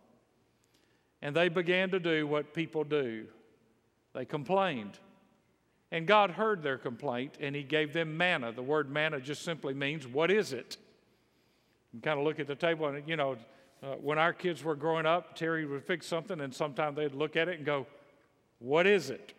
And 1.22 1.36
they 1.36 1.48
began 1.48 1.90
to 1.90 2.00
do 2.00 2.26
what 2.26 2.52
people 2.52 2.82
do 2.82 3.26
they 4.14 4.24
complained. 4.24 4.98
And 5.94 6.08
God 6.08 6.32
heard 6.32 6.64
their 6.64 6.76
complaint 6.76 7.36
and 7.38 7.54
He 7.54 7.62
gave 7.62 7.92
them 7.92 8.16
manna. 8.16 8.50
The 8.50 8.62
word 8.62 8.90
manna 8.90 9.20
just 9.20 9.42
simply 9.42 9.74
means, 9.74 10.08
What 10.08 10.28
is 10.28 10.52
it? 10.52 10.76
You 11.92 12.00
kind 12.00 12.18
of 12.18 12.24
look 12.24 12.40
at 12.40 12.48
the 12.48 12.56
table, 12.56 12.88
and 12.88 13.08
you 13.08 13.14
know, 13.14 13.36
uh, 13.80 13.94
when 14.00 14.18
our 14.18 14.32
kids 14.32 14.64
were 14.64 14.74
growing 14.74 15.06
up, 15.06 15.38
Terri 15.38 15.70
would 15.70 15.84
fix 15.84 16.08
something, 16.08 16.40
and 16.40 16.52
sometimes 16.52 16.96
they'd 16.96 17.14
look 17.14 17.36
at 17.36 17.48
it 17.48 17.58
and 17.58 17.64
go, 17.64 17.86
What 18.58 18.88
is 18.88 19.08
it? 19.08 19.34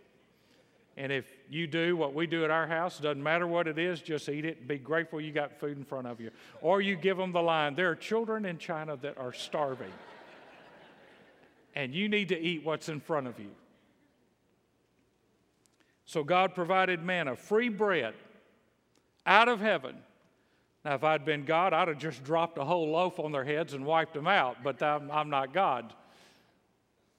And 0.96 1.12
if 1.12 1.26
you 1.50 1.68
do 1.68 1.98
what 1.98 2.14
we 2.14 2.26
do 2.26 2.46
at 2.46 2.52
our 2.52 2.68
house, 2.68 3.00
doesn't 3.00 3.22
matter 3.22 3.46
what 3.46 3.68
it 3.68 3.78
is, 3.78 4.00
just 4.00 4.30
eat 4.30 4.46
it. 4.46 4.60
and 4.60 4.68
Be 4.70 4.78
grateful 4.78 5.20
you 5.20 5.34
got 5.34 5.60
food 5.60 5.78
in 5.78 5.84
front 5.84 6.08
of 6.08 6.22
you. 6.22 6.32
Or 6.62 6.80
you 6.80 6.96
give 6.96 7.18
them 7.18 7.34
the 7.34 7.42
line 7.42 7.76
there 7.76 7.92
are 7.92 7.98
children 7.98 8.46
in 8.46 8.60
China 8.60 8.96
that 9.02 9.18
are 9.18 9.34
starving, 9.34 9.92
and 11.76 11.94
you 11.94 12.08
need 12.08 12.30
to 12.30 12.40
eat 12.40 12.64
what's 12.64 12.88
in 12.88 13.02
front 13.02 13.28
of 13.28 13.38
you. 13.40 13.52
So 16.06 16.24
God 16.24 16.54
provided 16.54 17.04
manna, 17.04 17.36
free 17.36 17.70
bread, 17.70 18.14
out 19.26 19.48
of 19.48 19.60
heaven. 19.60 19.96
Now, 20.84 20.94
if 20.94 21.04
I'd 21.04 21.26
been 21.26 21.46
God, 21.46 21.74
I'd 21.74 21.88
have 21.88 21.98
just 21.98 22.24
dropped 22.24 22.60
a 22.60 22.64
whole 22.64 22.92
loaf 22.92 23.20
on 23.20 23.32
their 23.32 23.44
heads 23.44 23.74
and 23.74 23.86
wiped 23.86 24.14
them 24.14 24.28
out, 24.28 24.58
but 24.64 24.82
I'm, 24.84 25.10
I'm 25.10 25.32
not 25.32 25.52
God. 25.52 25.94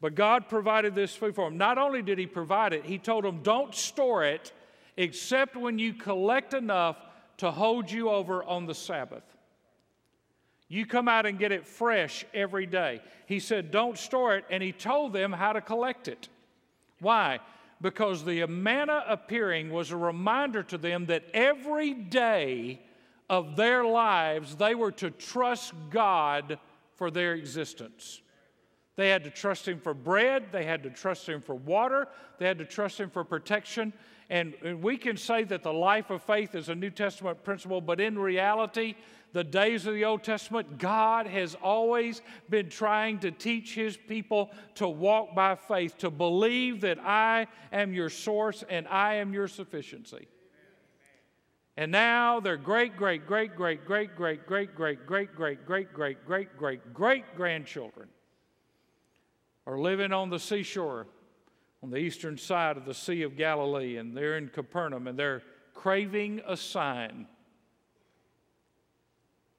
But 0.01 0.15
God 0.15 0.49
provided 0.49 0.95
this 0.95 1.17
food 1.17 1.35
for 1.35 1.49
them. 1.49 1.59
Not 1.59 1.79
only 1.79 2.01
did 2.01 2.19
He 2.19 2.27
provide 2.27 2.73
it, 2.73 2.85
He 2.85 2.99
told 2.99 3.25
them, 3.25 3.43
don't 3.43 3.75
store 3.75 4.25
it 4.25 4.53
except 4.97 5.57
when 5.57 5.79
you 5.81 5.93
collect 5.93 6.55
enough 6.55 6.97
to 7.39 7.51
hold 7.51 7.91
you 7.91 8.09
over 8.09 8.45
on 8.45 8.67
the 8.67 8.75
Sabbath. 8.75 9.25
You 10.69 10.87
come 10.87 11.09
out 11.09 11.27
and 11.27 11.39
get 11.39 11.53
it 11.53 11.67
fresh 11.67 12.25
every 12.35 12.67
day. 12.67 13.01
He 13.27 13.41
said, 13.41 13.71
don't 13.71 13.99
store 13.99 14.37
it, 14.37 14.45
and 14.49 14.63
He 14.63 14.73
told 14.73 15.13
them 15.13 15.33
how 15.33 15.53
to 15.53 15.61
collect 15.61 16.07
it. 16.07 16.29
Why? 17.01 17.41
Because 17.81 18.25
the 18.25 18.47
manna 18.47 19.05
appearing 19.07 19.71
was 19.71 19.91
a 19.91 19.97
reminder 19.97 20.63
to 20.63 20.79
them 20.79 21.07
that 21.07 21.25
every 21.35 21.93
day 21.93 22.81
of 23.29 23.57
their 23.57 23.85
lives 23.85 24.57
they 24.57 24.75
were 24.75 24.93
to 24.93 25.11
trust 25.11 25.75
God 25.91 26.59
for 26.95 27.11
their 27.11 27.35
existence. 27.35 28.21
They 28.97 29.11
had 29.11 29.25
to 29.25 29.31
trust 29.31 29.69
Him 29.69 29.79
for 29.79 29.93
bread, 29.93 30.47
they 30.53 30.65
had 30.65 30.83
to 30.85 30.91
trust 30.91 31.29
Him 31.29 31.43
for 31.43 31.55
water, 31.55 32.09
they 32.39 32.47
had 32.47 32.59
to 32.59 32.65
trust 32.65 32.99
Him 32.99 33.11
for 33.11 33.25
protection. 33.25 33.93
And 34.29 34.55
we 34.83 34.97
can 34.97 35.17
say 35.17 35.45
that 35.45 35.63
the 35.63 35.73
life 35.73 36.11
of 36.11 36.23
faith 36.23 36.55
is 36.55 36.69
a 36.69 36.75
New 36.75 36.91
Testament 36.91 37.45
principle, 37.45 37.81
but 37.81 38.01
in 38.01 38.19
reality, 38.19 38.97
the 39.37 39.45
days 39.45 39.85
of 39.85 39.93
the 39.93 40.07
Old 40.07 40.25
Testament, 40.25 40.79
God 40.79 41.27
has 41.27 41.55
always 41.63 42.23
been 42.49 42.71
trying 42.71 43.19
to 43.19 43.31
teach 43.31 43.75
His 43.75 43.95
people 43.95 44.51
to 44.77 44.89
walk 44.89 45.35
by 45.35 45.57
faith, 45.57 45.99
to 45.99 46.09
believe 46.11 46.81
that 46.81 46.99
I 46.99 47.47
am 47.71 47.93
your 47.93 48.09
source 48.09 48.65
and 48.67 48.89
I 48.89 49.17
am 49.17 49.35
your 49.35 49.47
sufficiency. 49.47 50.27
And 51.77 51.93
now 51.93 52.41
their 52.41 52.57
great, 52.57 52.97
great, 52.97 53.27
great, 53.27 53.55
great, 53.55 53.85
great, 53.85 54.17
great, 54.17 54.47
great, 54.47 54.47
great, 54.87 55.07
great, 55.07 55.37
great, 55.37 55.67
great, 55.67 55.93
great, 55.93 56.33
great, 56.33 56.57
great, 56.57 56.95
great 56.95 57.25
grandchildren 57.37 58.09
are 59.67 59.79
living 59.79 60.15
on 60.15 60.31
the 60.31 60.39
seashore 60.39 61.09
on 61.83 61.91
the 61.91 61.99
eastern 61.99 62.39
side 62.39 62.79
of 62.79 62.87
the 62.87 62.95
Sea 62.95 63.21
of 63.21 63.37
Galilee, 63.37 63.99
and 63.99 64.17
they're 64.17 64.39
in 64.39 64.49
Capernaum, 64.49 65.07
and 65.07 65.19
they're 65.19 65.43
craving 65.75 66.41
a 66.47 66.57
sign. 66.57 67.27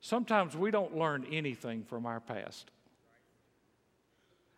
Sometimes 0.07 0.55
we 0.55 0.71
don't 0.71 0.95
learn 0.95 1.25
anything 1.29 1.83
from 1.83 2.05
our 2.05 2.21
past. 2.21 2.71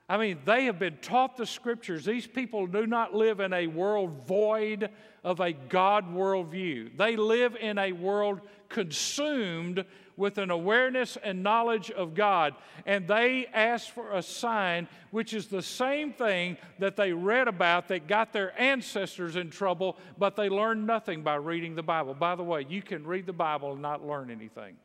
I 0.08 0.18
mean, 0.18 0.38
they 0.46 0.66
have 0.66 0.78
been 0.78 0.98
taught 1.02 1.38
the 1.38 1.46
scriptures. 1.48 2.06
These 2.06 2.28
people 2.28 2.68
do 2.68 2.86
not 2.86 3.16
live 3.16 3.40
in 3.40 3.52
a 3.52 3.66
world 3.66 4.28
void 4.28 4.92
of 5.24 5.40
a 5.40 5.54
God 5.54 6.14
worldview. 6.14 6.96
They 6.96 7.16
live 7.16 7.56
in 7.56 7.80
a 7.80 7.94
world 7.94 8.42
consumed 8.70 9.86
with 10.16 10.38
an 10.38 10.52
awareness 10.52 11.18
and 11.24 11.42
knowledge 11.42 11.90
of 11.90 12.14
God. 12.14 12.54
And 12.86 13.08
they 13.08 13.48
ask 13.52 13.92
for 13.92 14.12
a 14.12 14.22
sign, 14.22 14.88
which 15.10 15.34
is 15.34 15.48
the 15.48 15.64
same 15.64 16.14
thing 16.14 16.58
that 16.78 16.96
they 16.96 17.12
read 17.12 17.48
about 17.48 17.88
that 17.88 18.06
got 18.06 18.34
their 18.34 18.60
ancestors 18.62 19.36
in 19.36 19.50
trouble, 19.50 19.98
but 20.16 20.36
they 20.36 20.48
learned 20.48 20.86
nothing 20.86 21.24
by 21.24 21.36
reading 21.36 21.74
the 21.74 21.82
Bible. 21.82 22.14
By 22.14 22.36
the 22.36 22.44
way, 22.44 22.68
you 22.70 22.84
can 22.84 23.04
read 23.04 23.26
the 23.26 23.34
Bible 23.34 23.72
and 23.72 23.82
not 23.82 24.06
learn 24.06 24.30
anything. 24.30 24.76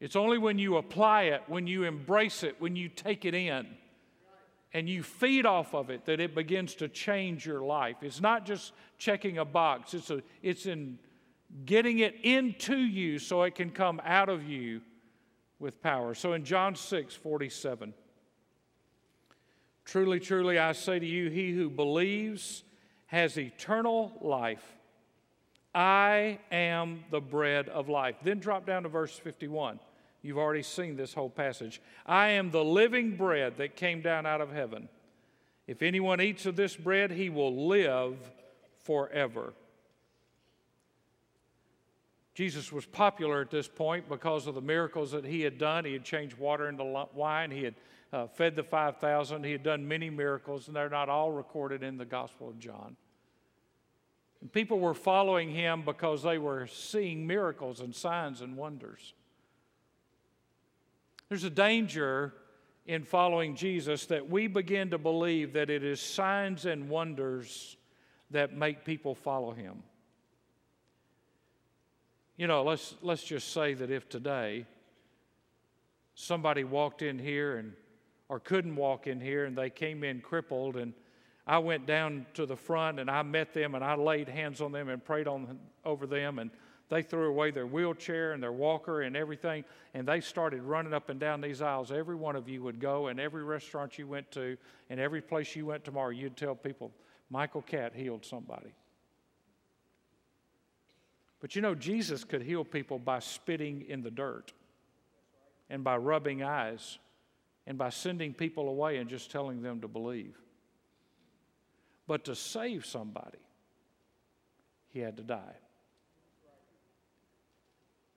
It's 0.00 0.16
only 0.16 0.38
when 0.38 0.58
you 0.58 0.78
apply 0.78 1.24
it, 1.24 1.42
when 1.46 1.66
you 1.66 1.84
embrace 1.84 2.42
it, 2.42 2.56
when 2.58 2.74
you 2.74 2.88
take 2.88 3.26
it 3.26 3.34
in, 3.34 3.66
and 4.72 4.88
you 4.88 5.02
feed 5.02 5.44
off 5.44 5.74
of 5.74 5.90
it 5.90 6.06
that 6.06 6.20
it 6.20 6.34
begins 6.34 6.74
to 6.76 6.88
change 6.88 7.44
your 7.44 7.60
life. 7.60 7.96
It's 8.02 8.20
not 8.20 8.46
just 8.46 8.72
checking 8.98 9.38
a 9.38 9.44
box, 9.44 9.94
it's, 9.94 10.10
a, 10.10 10.22
it's 10.42 10.64
in 10.64 10.98
getting 11.66 11.98
it 11.98 12.14
into 12.22 12.76
you 12.76 13.18
so 13.18 13.42
it 13.42 13.54
can 13.54 13.70
come 13.70 14.00
out 14.04 14.28
of 14.28 14.44
you 14.44 14.80
with 15.58 15.82
power. 15.82 16.14
So 16.14 16.32
in 16.32 16.44
John 16.44 16.74
6 16.74 17.14
47, 17.14 17.92
truly, 19.84 20.20
truly, 20.20 20.58
I 20.58 20.72
say 20.72 20.98
to 20.98 21.06
you, 21.06 21.28
he 21.28 21.52
who 21.52 21.68
believes 21.68 22.64
has 23.06 23.36
eternal 23.36 24.12
life. 24.22 24.64
I 25.74 26.38
am 26.50 27.04
the 27.10 27.20
bread 27.20 27.68
of 27.68 27.88
life. 27.88 28.16
Then 28.22 28.38
drop 28.38 28.66
down 28.66 28.84
to 28.84 28.88
verse 28.88 29.16
51. 29.18 29.78
You've 30.22 30.38
already 30.38 30.62
seen 30.62 30.96
this 30.96 31.14
whole 31.14 31.30
passage. 31.30 31.80
I 32.04 32.28
am 32.28 32.50
the 32.50 32.64
living 32.64 33.16
bread 33.16 33.56
that 33.56 33.76
came 33.76 34.02
down 34.02 34.26
out 34.26 34.40
of 34.40 34.52
heaven. 34.52 34.88
If 35.66 35.82
anyone 35.82 36.20
eats 36.20 36.46
of 36.46 36.56
this 36.56 36.76
bread, 36.76 37.10
he 37.10 37.30
will 37.30 37.68
live 37.68 38.16
forever. 38.84 39.54
Jesus 42.34 42.72
was 42.72 42.86
popular 42.86 43.40
at 43.40 43.50
this 43.50 43.68
point 43.68 44.08
because 44.08 44.46
of 44.46 44.54
the 44.54 44.60
miracles 44.60 45.12
that 45.12 45.24
he 45.24 45.42
had 45.42 45.58
done. 45.58 45.84
He 45.84 45.92
had 45.92 46.04
changed 46.04 46.38
water 46.38 46.68
into 46.68 47.06
wine, 47.14 47.50
he 47.50 47.64
had 47.64 47.74
uh, 48.12 48.26
fed 48.26 48.56
the 48.56 48.62
5,000, 48.62 49.44
he 49.44 49.52
had 49.52 49.62
done 49.62 49.86
many 49.86 50.10
miracles, 50.10 50.66
and 50.66 50.76
they're 50.76 50.88
not 50.88 51.08
all 51.08 51.30
recorded 51.30 51.82
in 51.82 51.96
the 51.96 52.04
Gospel 52.04 52.48
of 52.48 52.58
John. 52.58 52.96
And 54.40 54.52
people 54.52 54.80
were 54.80 54.94
following 54.94 55.50
him 55.50 55.82
because 55.82 56.22
they 56.22 56.38
were 56.38 56.66
seeing 56.66 57.26
miracles 57.26 57.80
and 57.80 57.94
signs 57.94 58.40
and 58.40 58.56
wonders. 58.56 59.14
There's 61.30 61.44
a 61.44 61.50
danger 61.50 62.34
in 62.86 63.04
following 63.04 63.54
Jesus 63.54 64.06
that 64.06 64.28
we 64.28 64.48
begin 64.48 64.90
to 64.90 64.98
believe 64.98 65.52
that 65.52 65.70
it 65.70 65.84
is 65.84 66.00
signs 66.00 66.66
and 66.66 66.88
wonders 66.88 67.76
that 68.32 68.56
make 68.56 68.84
people 68.84 69.14
follow 69.14 69.52
him. 69.52 69.84
You 72.36 72.48
know, 72.48 72.64
let's, 72.64 72.96
let's 73.00 73.22
just 73.22 73.52
say 73.52 73.74
that 73.74 73.92
if 73.92 74.08
today 74.08 74.66
somebody 76.16 76.64
walked 76.64 77.00
in 77.00 77.18
here 77.18 77.58
and 77.58 77.74
or 78.28 78.40
couldn't 78.40 78.74
walk 78.74 79.06
in 79.06 79.20
here 79.20 79.44
and 79.44 79.56
they 79.56 79.70
came 79.70 80.02
in 80.02 80.20
crippled 80.20 80.76
and 80.76 80.94
I 81.46 81.58
went 81.58 81.86
down 81.86 82.26
to 82.34 82.44
the 82.44 82.56
front 82.56 82.98
and 82.98 83.08
I 83.08 83.22
met 83.22 83.54
them 83.54 83.76
and 83.76 83.84
I 83.84 83.94
laid 83.94 84.28
hands 84.28 84.60
on 84.60 84.72
them 84.72 84.88
and 84.88 85.04
prayed 85.04 85.28
on 85.28 85.60
over 85.84 86.08
them 86.08 86.40
and 86.40 86.50
they 86.90 87.02
threw 87.02 87.28
away 87.28 87.52
their 87.52 87.68
wheelchair 87.68 88.32
and 88.32 88.42
their 88.42 88.52
walker 88.52 89.02
and 89.02 89.16
everything, 89.16 89.64
and 89.94 90.06
they 90.06 90.20
started 90.20 90.62
running 90.62 90.92
up 90.92 91.08
and 91.08 91.20
down 91.20 91.40
these 91.40 91.62
aisles. 91.62 91.92
Every 91.92 92.16
one 92.16 92.34
of 92.34 92.48
you 92.48 92.62
would 92.64 92.80
go, 92.80 93.06
and 93.06 93.20
every 93.20 93.44
restaurant 93.44 93.96
you 93.96 94.08
went 94.08 94.30
to, 94.32 94.56
and 94.90 94.98
every 94.98 95.22
place 95.22 95.54
you 95.54 95.66
went 95.66 95.84
tomorrow, 95.84 96.10
you'd 96.10 96.36
tell 96.36 96.56
people, 96.56 96.90
Michael 97.30 97.62
Catt 97.62 97.94
healed 97.94 98.24
somebody. 98.24 98.74
But 101.40 101.54
you 101.54 101.62
know, 101.62 101.76
Jesus 101.76 102.24
could 102.24 102.42
heal 102.42 102.64
people 102.64 102.98
by 102.98 103.20
spitting 103.20 103.86
in 103.88 104.02
the 104.02 104.10
dirt 104.10 104.52
and 105.70 105.84
by 105.84 105.96
rubbing 105.96 106.42
eyes 106.42 106.98
and 107.68 107.78
by 107.78 107.90
sending 107.90 108.34
people 108.34 108.68
away 108.68 108.96
and 108.96 109.08
just 109.08 109.30
telling 109.30 109.62
them 109.62 109.80
to 109.80 109.88
believe. 109.88 110.36
But 112.08 112.24
to 112.24 112.34
save 112.34 112.84
somebody, 112.84 113.38
he 114.88 114.98
had 114.98 115.16
to 115.18 115.22
die. 115.22 115.54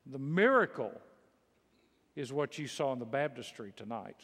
The 0.06 0.20
miracle 0.20 0.92
is 2.16 2.32
what 2.32 2.58
you 2.58 2.68
saw 2.68 2.94
in 2.94 3.00
the 3.00 3.06
baptistry 3.06 3.74
tonight. 3.76 4.18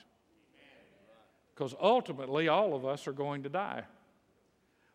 Because 1.54 1.76
ultimately, 1.80 2.48
all 2.48 2.76
of 2.76 2.86
us 2.86 3.08
are 3.08 3.14
going 3.14 3.44
to 3.44 3.50
die. 3.50 3.84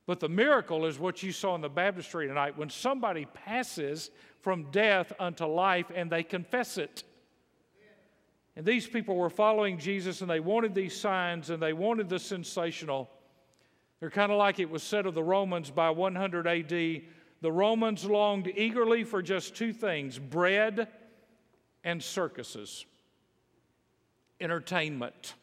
But 0.06 0.20
the 0.20 0.28
miracle 0.28 0.84
is 0.84 0.98
what 0.98 1.22
you 1.22 1.32
saw 1.32 1.54
in 1.54 1.60
the 1.60 1.68
baptistry 1.68 2.28
tonight 2.28 2.58
when 2.58 2.68
somebody 2.68 3.26
passes 3.26 4.10
from 4.40 4.70
death 4.70 5.12
unto 5.18 5.46
life 5.46 5.90
and 5.94 6.10
they 6.10 6.22
confess 6.22 6.76
it. 6.76 7.04
And 8.56 8.64
these 8.64 8.86
people 8.86 9.16
were 9.16 9.30
following 9.30 9.78
Jesus 9.78 10.20
and 10.20 10.30
they 10.30 10.40
wanted 10.40 10.74
these 10.74 10.94
signs 10.98 11.50
and 11.50 11.60
they 11.60 11.72
wanted 11.72 12.08
the 12.08 12.18
sensational. 12.18 13.10
They're 13.98 14.10
kind 14.10 14.30
of 14.30 14.38
like 14.38 14.60
it 14.60 14.70
was 14.70 14.82
said 14.82 15.06
of 15.06 15.14
the 15.14 15.22
Romans 15.22 15.70
by 15.70 15.90
100 15.90 16.46
AD 16.46 17.02
the 17.44 17.52
Romans 17.52 18.06
longed 18.06 18.50
eagerly 18.56 19.04
for 19.04 19.20
just 19.20 19.54
two 19.54 19.74
things 19.74 20.18
bread 20.18 20.88
and 21.84 22.02
circuses, 22.02 22.86
entertainment. 24.40 25.34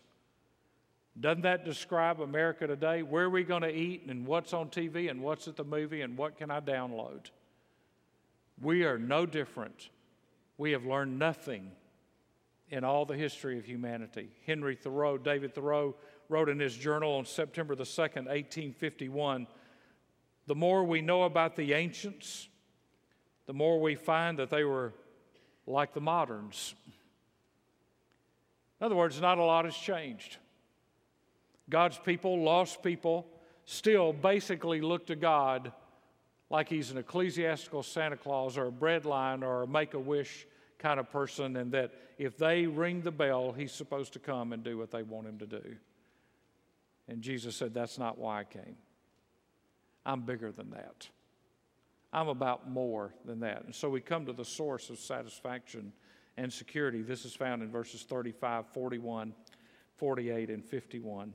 Doesn't 1.20 1.44
that 1.44 1.64
describe 1.64 2.20
America 2.20 2.66
today? 2.66 3.04
Where 3.04 3.26
are 3.26 3.30
we 3.30 3.44
going 3.44 3.62
to 3.62 3.72
eat 3.72 4.08
and 4.08 4.26
what's 4.26 4.52
on 4.52 4.70
TV 4.70 5.12
and 5.12 5.22
what's 5.22 5.48
at 5.48 5.56
the 5.56 5.64
movie 5.64 6.02
and 6.02 6.18
what 6.18 6.40
can 6.40 6.50
I 6.50 6.60
download? 6.60 7.30
We 8.60 8.84
are 8.84 8.98
no 8.98 9.28
different. 9.28 9.90
We 10.58 10.72
have 10.72 10.88
learned 10.88 11.20
nothing 11.20 11.70
in 12.72 12.84
all 12.84 13.06
the 13.06 13.16
history 13.16 13.60
of 13.60 13.66
humanity. 13.66 14.32
Henry 14.48 14.76
Thoreau, 14.76 15.20
David 15.20 15.54
Thoreau, 15.54 15.94
wrote 16.30 16.50
in 16.50 16.60
his 16.60 16.76
journal 16.76 17.14
on 17.14 17.26
September 17.26 17.76
the 17.76 17.84
2nd, 17.84 18.26
1851 18.26 19.46
The 20.52 20.56
more 20.56 20.84
we 20.84 21.02
know 21.02 21.24
about 21.24 21.56
the 21.56 21.72
ancients, 21.72 22.50
the 23.46 23.54
more 23.54 23.80
we 23.80 23.96
find 23.96 24.38
that 24.40 24.50
they 24.50 24.66
were 24.66 24.94
like 25.66 25.94
the 25.94 26.02
moderns. 26.02 26.76
In 28.82 28.86
other 28.86 28.98
words, 28.98 29.22
not 29.22 29.38
a 29.38 29.44
lot 29.46 29.64
has 29.64 29.78
changed. 29.78 30.40
God's 31.70 31.98
people, 32.00 32.44
lost 32.44 32.84
people, 32.84 33.30
still 33.64 34.12
basically 34.12 34.82
look 34.82 35.08
to 35.08 35.16
God 35.16 35.72
like 36.50 36.68
he's 36.68 36.92
an 36.92 36.98
ecclesiastical 36.98 37.82
Santa 37.82 38.18
Claus 38.18 38.58
or 38.58 38.68
a 38.68 38.72
breadline 38.74 39.44
or 39.44 39.64
a 39.64 39.68
make 39.68 39.94
a 39.94 40.00
wish 40.00 40.46
kind 40.80 41.00
of 41.00 41.10
person, 41.10 41.56
and 41.56 41.72
that 41.72 41.94
if 42.18 42.38
they 42.38 42.66
ring 42.66 43.00
the 43.00 43.12
bell, 43.12 43.54
he's 43.54 43.72
supposed 43.72 44.12
to 44.12 44.20
come 44.20 44.52
and 44.52 44.66
do 44.66 44.78
what 44.78 44.92
they 44.92 45.04
want 45.04 45.28
him 45.28 45.38
to 45.38 45.46
do. 45.46 45.78
And 47.08 47.22
Jesus 47.22 47.56
said, 47.56 47.74
That's 47.74 47.98
not 47.98 48.18
why 48.18 48.42
I 48.42 48.44
came. 48.44 48.76
I'm 50.06 50.22
bigger 50.22 50.52
than 50.52 50.72
that. 50.72 51.08
I'm 52.14 52.28
about 52.28 52.70
more 52.70 53.14
than 53.26 53.40
that. 53.42 53.64
And 53.64 53.74
so 53.74 53.90
we 53.90 54.02
come 54.02 54.26
to 54.26 54.34
the 54.34 54.46
source 54.46 54.90
of 54.90 55.00
satisfaction 55.00 55.94
and 56.38 56.52
security. 56.52 57.02
This 57.02 57.26
is 57.26 57.34
found 57.34 57.62
in 57.62 57.72
verses 57.72 58.04
35, 58.04 58.66
41, 58.74 59.34
48, 59.96 60.50
and 60.50 60.66
51. 60.66 61.34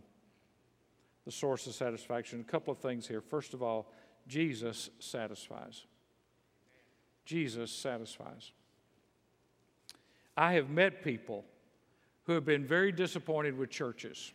The 1.24 1.32
source 1.32 1.66
of 1.66 1.74
satisfaction. 1.74 2.40
A 2.40 2.44
couple 2.50 2.72
of 2.72 2.78
things 2.78 3.06
here. 3.06 3.20
First 3.20 3.54
of 3.54 3.62
all, 3.62 3.90
Jesus 4.28 4.90
satisfies. 4.98 5.86
Jesus 7.24 7.70
satisfies. 7.70 8.52
I 10.36 10.54
have 10.54 10.68
met 10.68 11.02
people 11.02 11.44
who 12.24 12.32
have 12.32 12.44
been 12.44 12.66
very 12.66 12.92
disappointed 12.92 13.56
with 13.56 13.70
churches. 13.70 14.32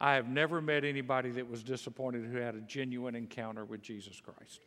I 0.00 0.14
have 0.14 0.28
never 0.28 0.62
met 0.62 0.84
anybody 0.84 1.30
that 1.32 1.48
was 1.48 1.62
disappointed 1.62 2.24
who 2.24 2.38
had 2.38 2.54
a 2.54 2.60
genuine 2.60 3.14
encounter 3.14 3.64
with 3.64 3.82
Jesus 3.82 4.20
Christ. 4.20 4.60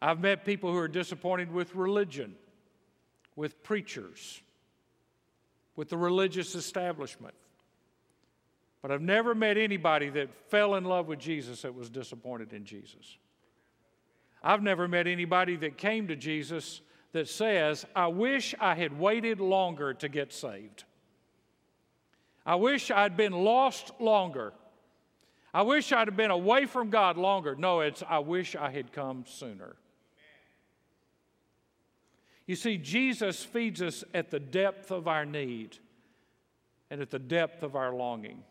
I've 0.00 0.20
met 0.20 0.44
people 0.44 0.72
who 0.72 0.78
are 0.78 0.88
disappointed 0.88 1.52
with 1.52 1.74
religion, 1.74 2.36
with 3.36 3.62
preachers, 3.62 4.40
with 5.76 5.90
the 5.90 5.96
religious 5.96 6.54
establishment. 6.54 7.34
But 8.80 8.92
I've 8.92 9.02
never 9.02 9.34
met 9.34 9.58
anybody 9.58 10.08
that 10.10 10.32
fell 10.50 10.76
in 10.76 10.84
love 10.84 11.08
with 11.08 11.18
Jesus 11.18 11.62
that 11.62 11.74
was 11.74 11.90
disappointed 11.90 12.52
in 12.52 12.64
Jesus. 12.64 13.18
I've 14.42 14.62
never 14.62 14.86
met 14.86 15.06
anybody 15.06 15.56
that 15.56 15.76
came 15.76 16.08
to 16.08 16.16
Jesus 16.16 16.80
that 17.12 17.28
says, 17.28 17.84
I 17.94 18.06
wish 18.06 18.54
I 18.60 18.74
had 18.74 18.98
waited 18.98 19.40
longer 19.40 19.94
to 19.94 20.08
get 20.08 20.32
saved. 20.32 20.84
I 22.48 22.54
wish 22.54 22.90
I'd 22.90 23.14
been 23.14 23.34
lost 23.34 23.92
longer. 24.00 24.54
I 25.52 25.60
wish 25.60 25.92
I'd 25.92 26.08
have 26.08 26.16
been 26.16 26.30
away 26.30 26.64
from 26.64 26.88
God 26.88 27.18
longer. 27.18 27.54
No, 27.54 27.80
it's 27.80 28.02
I 28.08 28.20
wish 28.20 28.56
I 28.56 28.70
had 28.70 28.90
come 28.90 29.26
sooner. 29.28 29.76
You 32.46 32.56
see, 32.56 32.78
Jesus 32.78 33.44
feeds 33.44 33.82
us 33.82 34.02
at 34.14 34.30
the 34.30 34.40
depth 34.40 34.90
of 34.90 35.08
our 35.08 35.26
need 35.26 35.76
and 36.90 37.02
at 37.02 37.10
the 37.10 37.18
depth 37.18 37.62
of 37.62 37.76
our 37.76 37.92
longing. 37.92 38.42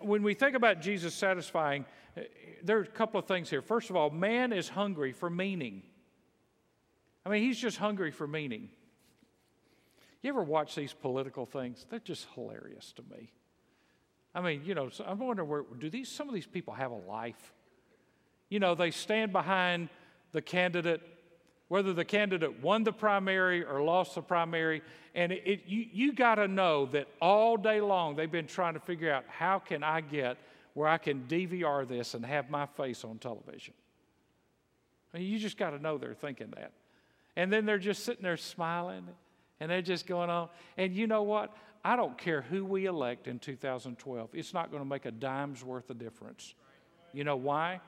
When 0.00 0.22
we 0.22 0.32
think 0.32 0.56
about 0.56 0.80
Jesus 0.80 1.12
satisfying, 1.14 1.84
eh, 2.16 2.22
there 2.62 2.78
are 2.78 2.84
a 2.84 2.86
couple 2.86 3.20
of 3.20 3.26
things 3.26 3.50
here. 3.50 3.60
First 3.60 3.90
of 3.90 3.96
all, 3.96 4.08
man 4.08 4.50
is 4.50 4.70
hungry 4.70 5.12
for 5.12 5.28
meaning. 5.28 5.82
I 7.26 7.28
mean, 7.28 7.42
he's 7.42 7.58
just 7.58 7.76
hungry 7.76 8.12
for 8.12 8.26
meaning. 8.26 8.70
You 10.22 10.30
ever 10.30 10.42
watch 10.42 10.74
these 10.74 10.92
political 10.92 11.46
things? 11.46 11.86
They're 11.88 12.00
just 12.00 12.26
hilarious 12.34 12.92
to 12.96 13.02
me. 13.10 13.32
I 14.34 14.40
mean, 14.40 14.62
you 14.64 14.74
know, 14.74 14.90
I'm 15.06 15.18
wondering 15.18 15.48
where 15.48 15.62
do 15.78 15.88
these 15.88 16.08
some 16.08 16.28
of 16.28 16.34
these 16.34 16.46
people 16.46 16.74
have 16.74 16.90
a 16.90 16.96
life? 16.96 17.52
You 18.48 18.60
know, 18.60 18.74
they 18.74 18.90
stand 18.90 19.32
behind 19.32 19.88
the 20.32 20.42
candidate, 20.42 21.02
whether 21.68 21.92
the 21.92 22.04
candidate 22.04 22.62
won 22.62 22.84
the 22.84 22.92
primary 22.92 23.64
or 23.64 23.82
lost 23.82 24.14
the 24.14 24.22
primary, 24.22 24.82
and 25.14 25.32
it, 25.32 25.42
it, 25.44 25.60
you, 25.66 25.86
you 25.92 26.12
got 26.12 26.36
to 26.36 26.48
know 26.48 26.86
that 26.86 27.08
all 27.20 27.56
day 27.56 27.80
long 27.80 28.16
they've 28.16 28.30
been 28.30 28.46
trying 28.46 28.74
to 28.74 28.80
figure 28.80 29.12
out 29.12 29.24
how 29.28 29.58
can 29.58 29.82
I 29.82 30.00
get 30.00 30.38
where 30.74 30.88
I 30.88 30.98
can 30.98 31.24
DVR 31.28 31.86
this 31.86 32.14
and 32.14 32.24
have 32.24 32.50
my 32.50 32.66
face 32.66 33.04
on 33.04 33.18
television. 33.18 33.74
I 35.12 35.18
mean, 35.18 35.26
you 35.26 35.38
just 35.38 35.56
got 35.56 35.70
to 35.70 35.78
know 35.78 35.98
they're 35.98 36.14
thinking 36.14 36.52
that. 36.56 36.72
And 37.34 37.52
then 37.52 37.66
they're 37.66 37.78
just 37.78 38.04
sitting 38.04 38.22
there 38.22 38.36
smiling 38.36 39.08
and 39.60 39.70
they're 39.70 39.82
just 39.82 40.06
going 40.06 40.30
on. 40.30 40.48
And 40.76 40.94
you 40.94 41.06
know 41.06 41.22
what? 41.22 41.56
I 41.84 41.96
don't 41.96 42.18
care 42.18 42.42
who 42.42 42.64
we 42.64 42.86
elect 42.86 43.28
in 43.28 43.38
2012, 43.38 44.30
it's 44.34 44.52
not 44.52 44.70
going 44.70 44.82
to 44.82 44.88
make 44.88 45.06
a 45.06 45.10
dime's 45.10 45.64
worth 45.64 45.90
of 45.90 45.98
difference. 45.98 46.54
You 47.12 47.24
know 47.24 47.36
why? 47.36 47.80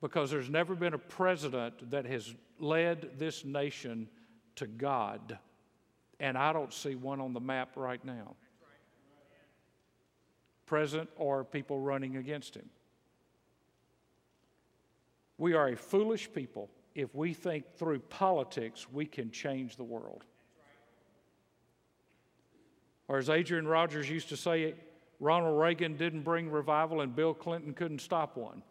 Because 0.00 0.30
there's 0.30 0.48
never 0.48 0.74
been 0.74 0.94
a 0.94 0.98
president 0.98 1.90
that 1.90 2.06
has 2.06 2.34
led 2.58 3.18
this 3.18 3.44
nation 3.44 4.08
to 4.56 4.66
God. 4.66 5.38
And 6.20 6.38
I 6.38 6.52
don't 6.52 6.72
see 6.72 6.94
one 6.94 7.20
on 7.20 7.32
the 7.32 7.40
map 7.40 7.76
right 7.76 8.04
now. 8.04 8.36
Present 10.66 11.10
or 11.16 11.44
people 11.44 11.80
running 11.80 12.16
against 12.16 12.54
him. 12.54 12.68
We 15.38 15.54
are 15.54 15.68
a 15.68 15.76
foolish 15.76 16.32
people 16.32 16.70
if 16.94 17.14
we 17.14 17.34
think 17.34 17.64
through 17.76 17.98
politics 18.00 18.86
we 18.90 19.06
can 19.06 19.30
change 19.30 19.76
the 19.76 19.84
world. 19.84 20.24
Or 23.08 23.18
as 23.18 23.28
Adrian 23.28 23.66
Rogers 23.66 24.08
used 24.08 24.28
to 24.30 24.36
say, 24.36 24.74
Ronald 25.20 25.58
Reagan 25.58 25.96
didn't 25.96 26.22
bring 26.22 26.50
revival 26.50 27.00
and 27.00 27.14
Bill 27.14 27.34
Clinton 27.34 27.74
couldn't 27.74 28.00
stop 28.00 28.36
one. 28.36 28.62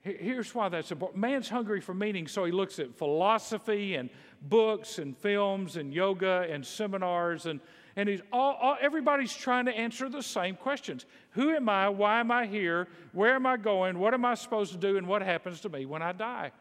Here's 0.00 0.54
why 0.54 0.68
that's 0.68 0.92
important. 0.92 1.18
Man's 1.18 1.48
hungry 1.48 1.80
for 1.80 1.94
meaning, 1.94 2.26
so 2.26 2.44
he 2.44 2.52
looks 2.52 2.78
at 2.78 2.94
philosophy 2.94 3.94
and 3.94 4.10
books 4.42 4.98
and 4.98 5.16
films 5.16 5.78
and 5.78 5.94
yoga 5.94 6.46
and 6.50 6.64
seminars 6.64 7.46
and 7.46 7.58
and 7.96 8.08
he's 8.08 8.20
all, 8.32 8.54
all, 8.60 8.76
everybody's 8.80 9.34
trying 9.34 9.66
to 9.66 9.72
answer 9.72 10.08
the 10.08 10.22
same 10.22 10.56
questions 10.56 11.06
Who 11.30 11.54
am 11.54 11.68
I? 11.68 11.88
Why 11.88 12.20
am 12.20 12.30
I 12.30 12.46
here? 12.46 12.88
Where 13.12 13.34
am 13.34 13.46
I 13.46 13.56
going? 13.56 13.98
What 13.98 14.14
am 14.14 14.24
I 14.24 14.34
supposed 14.34 14.72
to 14.72 14.78
do? 14.78 14.96
And 14.96 15.06
what 15.06 15.22
happens 15.22 15.60
to 15.60 15.68
me 15.68 15.86
when 15.86 16.02
I 16.02 16.12
die? 16.12 16.52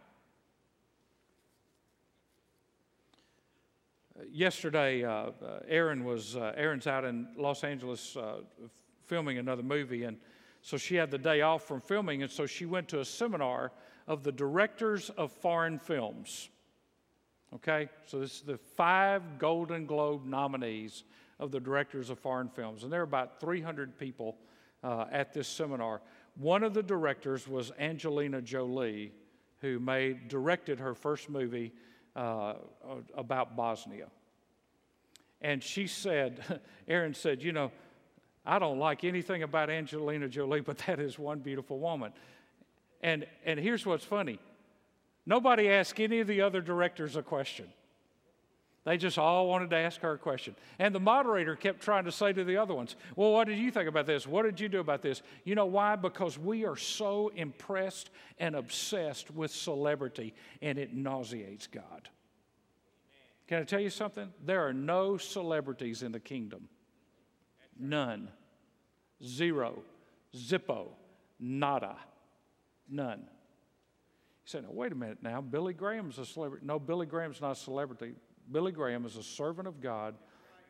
Yesterday, 4.32 5.04
uh, 5.04 5.12
uh, 5.12 5.60
Erin 5.67 6.04
was 6.04 6.36
uh, 6.36 6.54
Erin's 6.56 6.86
out 6.86 7.04
in 7.04 7.28
Los 7.36 7.63
Angeles 7.63 8.15
uh, 8.15 8.41
filming 9.08 9.39
another 9.39 9.63
movie, 9.63 10.04
and 10.04 10.17
so 10.62 10.78
she 10.78 10.95
had 10.95 11.10
the 11.10 11.17
day 11.17 11.41
off 11.41 11.63
from 11.63 11.82
filming, 11.82 12.21
and 12.21 12.32
so 12.32 12.45
she 12.45 12.65
went 12.65 12.88
to 12.89 12.99
a 12.99 13.06
seminar 13.06 13.71
of 14.08 14.23
the 14.23 14.32
directors 14.32 15.10
of 15.12 15.32
foreign 15.32 15.80
films. 15.80 16.49
Okay, 17.56 17.89
so 18.06 18.19
this 18.19 18.34
is 18.34 18.41
the 18.41 18.58
five 18.58 19.39
Golden 19.39 19.86
Globe 19.86 20.26
nominees 20.26 21.04
of 21.39 21.52
the 21.52 21.60
directors 21.60 22.10
of 22.10 22.19
foreign 22.19 22.49
films. 22.49 22.84
And 22.84 22.93
there 22.93 23.02
are 23.02 23.04
about 23.04 23.39
300 23.39 23.97
people 23.97 24.38
uh, 24.84 25.06
at 25.12 25.34
this 25.34 25.47
seminar. 25.47 26.02
One 26.36 26.63
of 26.63 26.73
the 26.73 26.84
directors 26.84 27.47
was 27.47 27.71
Angelina 27.80 28.41
Jolie, 28.41 29.12
who 29.60 29.80
made, 29.80 30.28
directed 30.28 30.80
her 30.80 30.93
first 30.93 31.30
movie 31.30 31.73
uh, 32.15 32.54
about 33.15 33.56
Bosnia. 33.56 34.08
And 35.41 35.62
she 35.62 35.88
said, 35.88 36.62
Erin 36.88 37.13
said, 37.13 37.43
You 37.43 37.52
know, 37.52 37.71
I 38.45 38.60
don't 38.60 38.80
like 38.80 39.04
anything 39.04 39.43
about 39.43 39.69
Angelina 39.69 40.28
Jolie, 40.28 40.62
but 40.62 40.78
that 40.80 40.99
is 40.99 41.17
one 41.17 41.39
beautiful 41.39 41.80
woman. 41.80 42.13
And, 43.02 43.26
and 43.45 43.60
here's 43.60 43.86
what's 43.86 44.06
funny 44.06 44.39
nobody 45.26 45.69
asked 45.69 45.99
any 45.99 46.19
of 46.19 46.28
the 46.28 46.41
other 46.41 46.62
directors 46.62 47.15
a 47.15 47.23
question. 47.23 47.67
They 48.86 48.98
just 48.98 49.17
all 49.17 49.48
wanted 49.48 49.69
to 49.69 49.78
ask 49.78 50.02
her 50.02 50.13
a 50.13 50.17
question. 50.17 50.56
And 50.78 50.93
the 50.93 51.00
moderator 51.00 51.56
kept 51.56 51.82
trying 51.82 52.04
to 52.04 52.12
say 52.12 52.34
to 52.34 52.43
the 52.43 52.58
other 52.58 52.74
ones, 52.74 52.98
Well, 53.15 53.32
what 53.32 53.48
did 53.48 53.58
you 53.58 53.72
think 53.72 53.88
about 53.88 54.06
this? 54.06 54.28
What 54.28 54.43
did 54.43 54.60
you 54.60 54.67
do 54.67 54.82
about 54.82 55.02
this? 55.02 55.22
You 55.46 55.56
know 55.56 55.65
why? 55.65 55.96
Because 55.96 56.38
we 56.38 56.65
are 56.65 56.76
so 56.76 57.30
impressed 57.30 58.10
and 58.39 58.56
obsessed 58.56 59.32
with 59.32 59.52
celebrity, 59.52 60.34
and 60.62 60.78
it 60.78 60.93
nauseates 60.93 61.67
God. 61.67 62.10
Can 63.48 63.60
I 63.60 63.63
tell 63.63 63.80
you 63.80 63.89
something? 63.89 64.34
There 64.43 64.67
are 64.67 64.74
no 64.74 65.17
celebrities 65.17 66.04
in 66.04 66.12
the 66.12 66.19
kingdom. 66.19 66.67
None. 67.80 68.30
Zero. 69.24 69.82
Zippo. 70.36 70.89
Nada. 71.39 71.96
None. 72.89 73.19
You 73.19 73.28
say, 74.46 74.60
now, 74.60 74.69
wait 74.72 74.91
a 74.91 74.96
minute 74.96 75.19
now. 75.22 75.39
Billy 75.39 75.74
Graham's 75.74 76.19
a 76.19 76.26
celebrity. 76.26 76.65
No, 76.65 76.80
Billy 76.80 77.06
Graham's 77.06 77.39
not 77.39 77.52
a 77.52 77.56
celebrity. 77.56 78.13
Billy 78.52 78.72
Graham 78.72 79.06
is 79.06 79.16
a 79.16 79.24
servant 79.24 79.68
of 79.68 79.82
God 79.82 80.16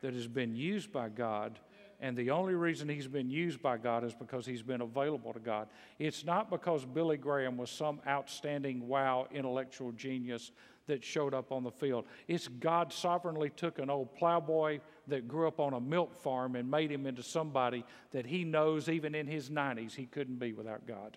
that 0.00 0.14
has 0.14 0.26
been 0.26 0.54
used 0.54 0.92
by 0.92 1.08
God 1.08 1.58
And 2.00 2.16
the 2.16 2.30
only 2.30 2.54
reason 2.54 2.88
he's 2.88 3.08
been 3.08 3.30
used 3.30 3.62
by 3.62 3.78
God 3.78 4.04
is 4.04 4.14
because 4.14 4.44
he's 4.44 4.62
been 4.62 4.80
available 4.80 5.32
to 5.32 5.38
God. 5.38 5.68
It's 5.98 6.24
not 6.24 6.50
because 6.50 6.84
Billy 6.84 7.16
Graham 7.16 7.56
was 7.56 7.70
some 7.70 8.00
outstanding, 8.06 8.86
wow, 8.86 9.26
intellectual 9.32 9.92
genius 9.92 10.52
that 10.86 11.02
showed 11.02 11.32
up 11.32 11.50
on 11.50 11.62
the 11.62 11.70
field. 11.70 12.04
It's 12.28 12.46
God 12.46 12.92
sovereignly 12.92 13.50
took 13.50 13.78
an 13.78 13.88
old 13.88 14.14
plowboy 14.16 14.80
that 15.06 15.28
grew 15.28 15.48
up 15.48 15.60
on 15.60 15.72
a 15.72 15.80
milk 15.80 16.14
farm 16.14 16.56
and 16.56 16.70
made 16.70 16.90
him 16.90 17.06
into 17.06 17.22
somebody 17.22 17.84
that 18.10 18.26
he 18.26 18.44
knows 18.44 18.88
even 18.88 19.14
in 19.14 19.26
his 19.26 19.48
90s 19.48 19.94
he 19.94 20.04
couldn't 20.04 20.38
be 20.38 20.52
without 20.52 20.86
God. 20.86 21.16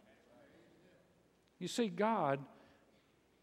You 1.59 1.67
see, 1.67 1.89
God 1.89 2.39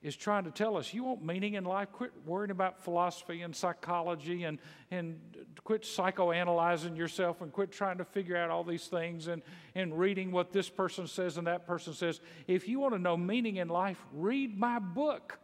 is 0.05 0.15
trying 0.15 0.45
to 0.45 0.51
tell 0.51 0.77
us 0.77 0.93
you 0.93 1.03
want 1.03 1.25
meaning 1.25 1.55
in 1.55 1.65
life, 1.65 1.91
quit 1.91 2.13
worrying 2.27 2.51
about 2.51 2.85
philosophy 2.85 3.41
and 3.41 3.57
psychology 3.57 4.45
and, 4.45 4.59
and 4.91 5.19
quit 5.65 5.83
psychoanalyzing 5.83 6.95
yourself 6.95 7.41
and 7.41 7.51
quit 7.51 7.73
trying 7.73 7.97
to 7.97 8.05
figure 8.05 8.37
out 8.37 8.51
all 8.51 8.63
these 8.63 8.87
things 8.87 9.29
and, 9.29 9.41
and 9.75 9.99
reading 9.99 10.31
what 10.31 10.53
this 10.53 10.69
person 10.69 11.07
says 11.07 11.39
and 11.39 11.47
that 11.47 11.67
person 11.67 11.95
says. 11.95 12.21
If 12.47 12.69
you 12.69 12.79
want 12.79 12.93
to 12.93 12.99
know 13.01 13.17
meaning 13.17 13.57
in 13.57 13.69
life, 13.69 13.97
read 14.13 14.59
my 14.59 14.79
book. 14.79 15.39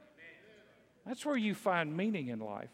That's 1.06 1.24
where 1.24 1.38
you 1.38 1.54
find 1.54 1.96
meaning 1.96 2.28
in 2.28 2.38
life. 2.38 2.68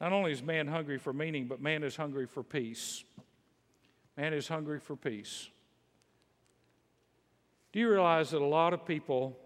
Not 0.00 0.12
only 0.12 0.30
is 0.30 0.44
man 0.44 0.68
hungry 0.68 0.98
for 0.98 1.12
meaning, 1.12 1.48
but 1.48 1.60
man 1.60 1.82
is 1.82 1.96
hungry 1.96 2.26
for 2.26 2.44
peace. 2.44 3.02
Man 4.16 4.32
is 4.32 4.46
hungry 4.46 4.78
for 4.78 4.94
peace. 4.94 5.48
Do 7.72 7.80
you 7.80 7.90
realize 7.90 8.30
that 8.30 8.42
a 8.42 8.46
lot 8.46 8.74
of 8.74 8.86
people 8.86 9.38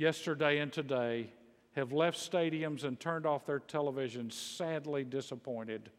yesterday 0.00 0.60
and 0.60 0.72
today 0.72 1.30
have 1.72 1.92
left 1.92 2.18
stadiums 2.18 2.84
and 2.84 2.98
turned 2.98 3.26
off 3.26 3.44
their 3.44 3.60
televisions 3.60 4.32
sadly 4.32 5.04
disappointed. 5.04 5.90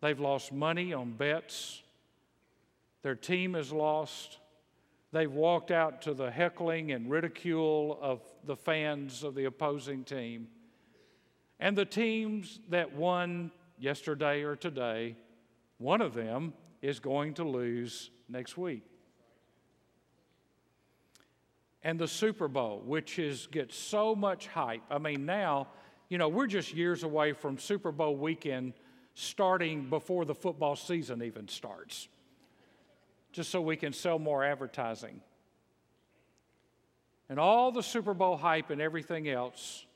They've 0.00 0.18
lost 0.18 0.50
money 0.50 0.94
on 0.94 1.12
bets. 1.12 1.82
Their 3.02 3.14
team 3.14 3.54
is 3.54 3.70
lost. 3.70 4.38
They've 5.12 5.30
walked 5.30 5.70
out 5.70 6.00
to 6.02 6.14
the 6.14 6.30
heckling 6.30 6.90
and 6.92 7.10
ridicule 7.10 7.98
of 8.00 8.22
the 8.44 8.56
fans 8.56 9.24
of 9.24 9.34
the 9.34 9.44
opposing 9.44 10.02
team. 10.02 10.48
And 11.58 11.76
the 11.76 11.84
teams 11.84 12.60
that 12.70 12.94
won 12.94 13.52
yesterday 13.78 14.42
or 14.42 14.56
today, 14.56 15.16
one 15.76 16.00
of 16.00 16.14
them 16.14 16.54
is 16.80 16.98
going 16.98 17.34
to 17.34 17.44
lose 17.44 18.08
next 18.26 18.56
week 18.56 18.84
and 21.82 21.98
the 21.98 22.08
Super 22.08 22.48
Bowl, 22.48 22.82
which 22.84 23.18
is 23.18 23.46
gets 23.46 23.76
so 23.76 24.14
much 24.14 24.46
hype. 24.46 24.82
I 24.90 24.98
mean, 24.98 25.24
now, 25.24 25.68
you 26.08 26.18
know, 26.18 26.28
we're 26.28 26.46
just 26.46 26.74
years 26.74 27.02
away 27.02 27.32
from 27.32 27.58
Super 27.58 27.92
Bowl 27.92 28.16
weekend 28.16 28.74
starting 29.14 29.88
before 29.88 30.24
the 30.24 30.34
football 30.34 30.76
season 30.76 31.22
even 31.22 31.48
starts, 31.48 32.08
just 33.32 33.50
so 33.50 33.60
we 33.60 33.76
can 33.76 33.92
sell 33.92 34.18
more 34.18 34.44
advertising. 34.44 35.20
And 37.28 37.38
all 37.38 37.70
the 37.70 37.82
Super 37.82 38.12
Bowl 38.12 38.36
hype 38.36 38.70
and 38.70 38.80
everything 38.80 39.28
else, 39.28 39.86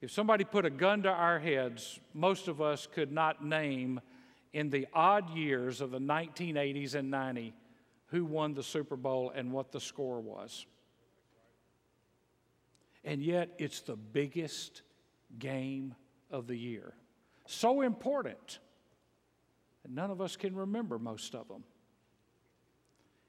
if 0.00 0.10
somebody 0.10 0.44
put 0.44 0.64
a 0.64 0.70
gun 0.70 1.02
to 1.04 1.10
our 1.10 1.38
heads, 1.38 1.98
most 2.12 2.48
of 2.48 2.60
us 2.60 2.86
could 2.92 3.12
not 3.12 3.44
name 3.44 4.00
in 4.52 4.70
the 4.70 4.86
odd 4.92 5.30
years 5.30 5.80
of 5.80 5.90
the 5.90 5.98
1980s 5.98 6.94
and 6.94 7.12
90s 7.12 7.52
who 8.08 8.24
won 8.24 8.54
the 8.54 8.62
Super 8.62 8.96
Bowl 8.96 9.32
and 9.34 9.52
what 9.52 9.72
the 9.72 9.80
score 9.80 10.20
was. 10.20 10.66
And 13.04 13.22
yet, 13.22 13.50
it's 13.58 13.80
the 13.80 13.96
biggest 13.96 14.82
game 15.38 15.94
of 16.30 16.46
the 16.46 16.56
year. 16.56 16.94
So 17.46 17.82
important. 17.82 18.58
And 19.84 19.94
none 19.94 20.10
of 20.10 20.20
us 20.20 20.36
can 20.36 20.54
remember 20.54 20.98
most 20.98 21.34
of 21.34 21.48
them. 21.48 21.64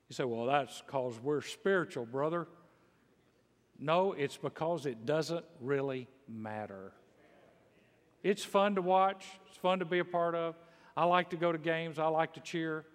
You 0.10 0.16
say, 0.16 0.24
well, 0.24 0.46
that's 0.46 0.82
because 0.82 1.20
we're 1.22 1.42
spiritual, 1.42 2.06
brother. 2.06 2.48
No, 3.78 4.14
it's 4.14 4.38
because 4.38 4.86
it 4.86 5.06
doesn't 5.06 5.46
really 5.62 6.08
matter. 6.28 6.92
It's 8.24 8.44
fun 8.44 8.76
to 8.76 8.82
watch, 8.82 9.26
it's 9.48 9.58
fun 9.58 9.80
to 9.80 9.86
be 9.86 10.00
a 10.00 10.06
part 10.06 10.36
of. 10.36 10.56
I 10.98 11.06
like 11.06 11.30
to 11.30 11.38
go 11.38 11.52
to 11.52 11.58
games, 11.58 12.00
I 12.00 12.08
like 12.08 12.34
to 12.34 12.42
cheer. 12.42 12.86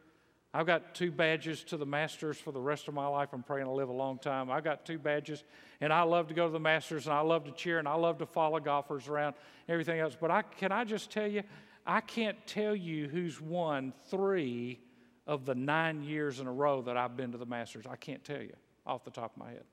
I've 0.56 0.66
got 0.66 0.94
two 0.94 1.10
badges 1.10 1.64
to 1.64 1.76
the 1.76 1.84
Masters 1.84 2.38
for 2.38 2.52
the 2.52 2.60
rest 2.60 2.86
of 2.86 2.94
my 2.94 3.08
life. 3.08 3.30
I'm 3.32 3.42
praying 3.42 3.66
to 3.66 3.72
live 3.72 3.88
a 3.88 3.92
long 3.92 4.18
time. 4.18 4.52
I've 4.52 4.62
got 4.62 4.86
two 4.86 4.98
badges, 4.98 5.42
and 5.80 5.92
I 5.92 6.02
love 6.02 6.28
to 6.28 6.34
go 6.34 6.46
to 6.46 6.52
the 6.52 6.60
Masters, 6.60 7.08
and 7.08 7.14
I 7.14 7.22
love 7.22 7.42
to 7.46 7.50
cheer, 7.50 7.80
and 7.80 7.88
I 7.88 7.94
love 7.94 8.18
to 8.18 8.26
follow 8.26 8.60
golfers 8.60 9.08
around, 9.08 9.34
everything 9.68 9.98
else. 9.98 10.16
But 10.18 10.30
I, 10.30 10.42
can 10.42 10.70
I 10.70 10.84
just 10.84 11.10
tell 11.10 11.26
you, 11.26 11.42
I 11.84 12.00
can't 12.00 12.38
tell 12.46 12.76
you 12.76 13.08
who's 13.08 13.40
won 13.40 13.92
three 14.08 14.78
of 15.26 15.44
the 15.44 15.56
nine 15.56 16.04
years 16.04 16.38
in 16.38 16.46
a 16.46 16.52
row 16.52 16.82
that 16.82 16.96
I've 16.96 17.16
been 17.16 17.32
to 17.32 17.38
the 17.38 17.46
Masters. 17.46 17.84
I 17.90 17.96
can't 17.96 18.22
tell 18.22 18.40
you 18.40 18.54
off 18.86 19.02
the 19.02 19.10
top 19.10 19.32
of 19.32 19.38
my 19.38 19.50
head. 19.50 19.64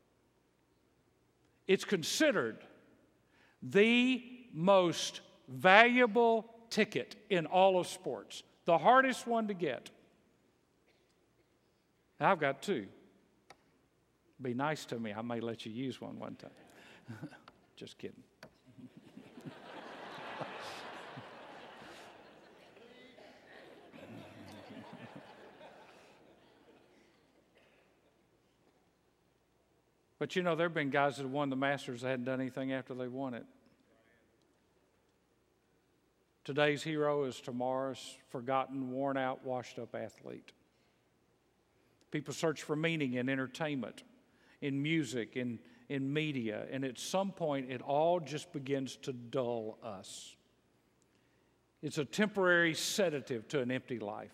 It's 1.68 1.86
considered 1.86 2.58
the 3.62 4.24
most 4.52 5.22
valuable 5.48 6.50
ticket 6.72 7.18
in 7.30 7.46
all 7.46 7.80
of 7.80 7.86
sports, 7.86 8.42
the 8.66 8.80
hardest 8.80 9.28
one 9.28 9.48
to 9.48 9.54
get. 9.54 9.92
I've 12.22 12.40
got 12.40 12.62
two. 12.62 12.86
Be 14.42 14.54
nice 14.54 14.86
to 14.86 14.98
me. 15.00 15.14
I 15.14 15.22
may 15.22 15.40
let 15.40 15.66
you 15.66 15.72
use 15.72 16.00
one 16.00 16.20
one 16.20 16.36
time. 16.36 16.52
Just 17.76 17.98
kidding. 17.98 18.22
but 30.20 30.36
you 30.36 30.44
know, 30.44 30.56
there 30.56 30.68
have 30.68 30.76
been 30.76 30.92
guys 30.92 31.18
that 31.18 31.24
have 31.24 31.32
won 31.32 31.50
the 31.50 31.56
Masters 31.56 32.02
that 32.02 32.10
hadn't 32.10 32.26
done 32.26 32.40
anything 32.40 32.72
after 32.72 32.94
they 32.94 33.08
won 33.08 33.34
it. 33.34 33.46
Today's 36.44 36.84
hero 36.84 37.24
is 37.26 37.40
tomorrow's 37.40 38.18
forgotten, 38.30 38.92
worn 38.92 39.18
out, 39.18 39.46
washed 39.46 39.78
up 39.78 39.94
athlete. 39.96 40.52
People 42.12 42.34
search 42.34 42.64
for 42.64 42.76
meaning 42.76 43.14
in 43.14 43.30
entertainment, 43.30 44.04
in 44.62 44.82
music, 44.82 45.36
in, 45.36 45.60
in 45.90 46.12
media, 46.12 46.66
and 46.72 46.84
at 46.84 47.00
some 47.00 47.32
point 47.32 47.72
it 47.72 47.82
all 47.82 48.20
just 48.20 48.52
begins 48.52 48.98
to 48.98 49.14
dull 49.14 49.78
us. 49.84 50.36
It's 51.82 51.98
a 51.98 52.06
temporary 52.06 52.74
sedative 52.74 53.48
to 53.50 53.62
an 53.62 53.72
empty 53.72 53.98
life. 53.98 54.34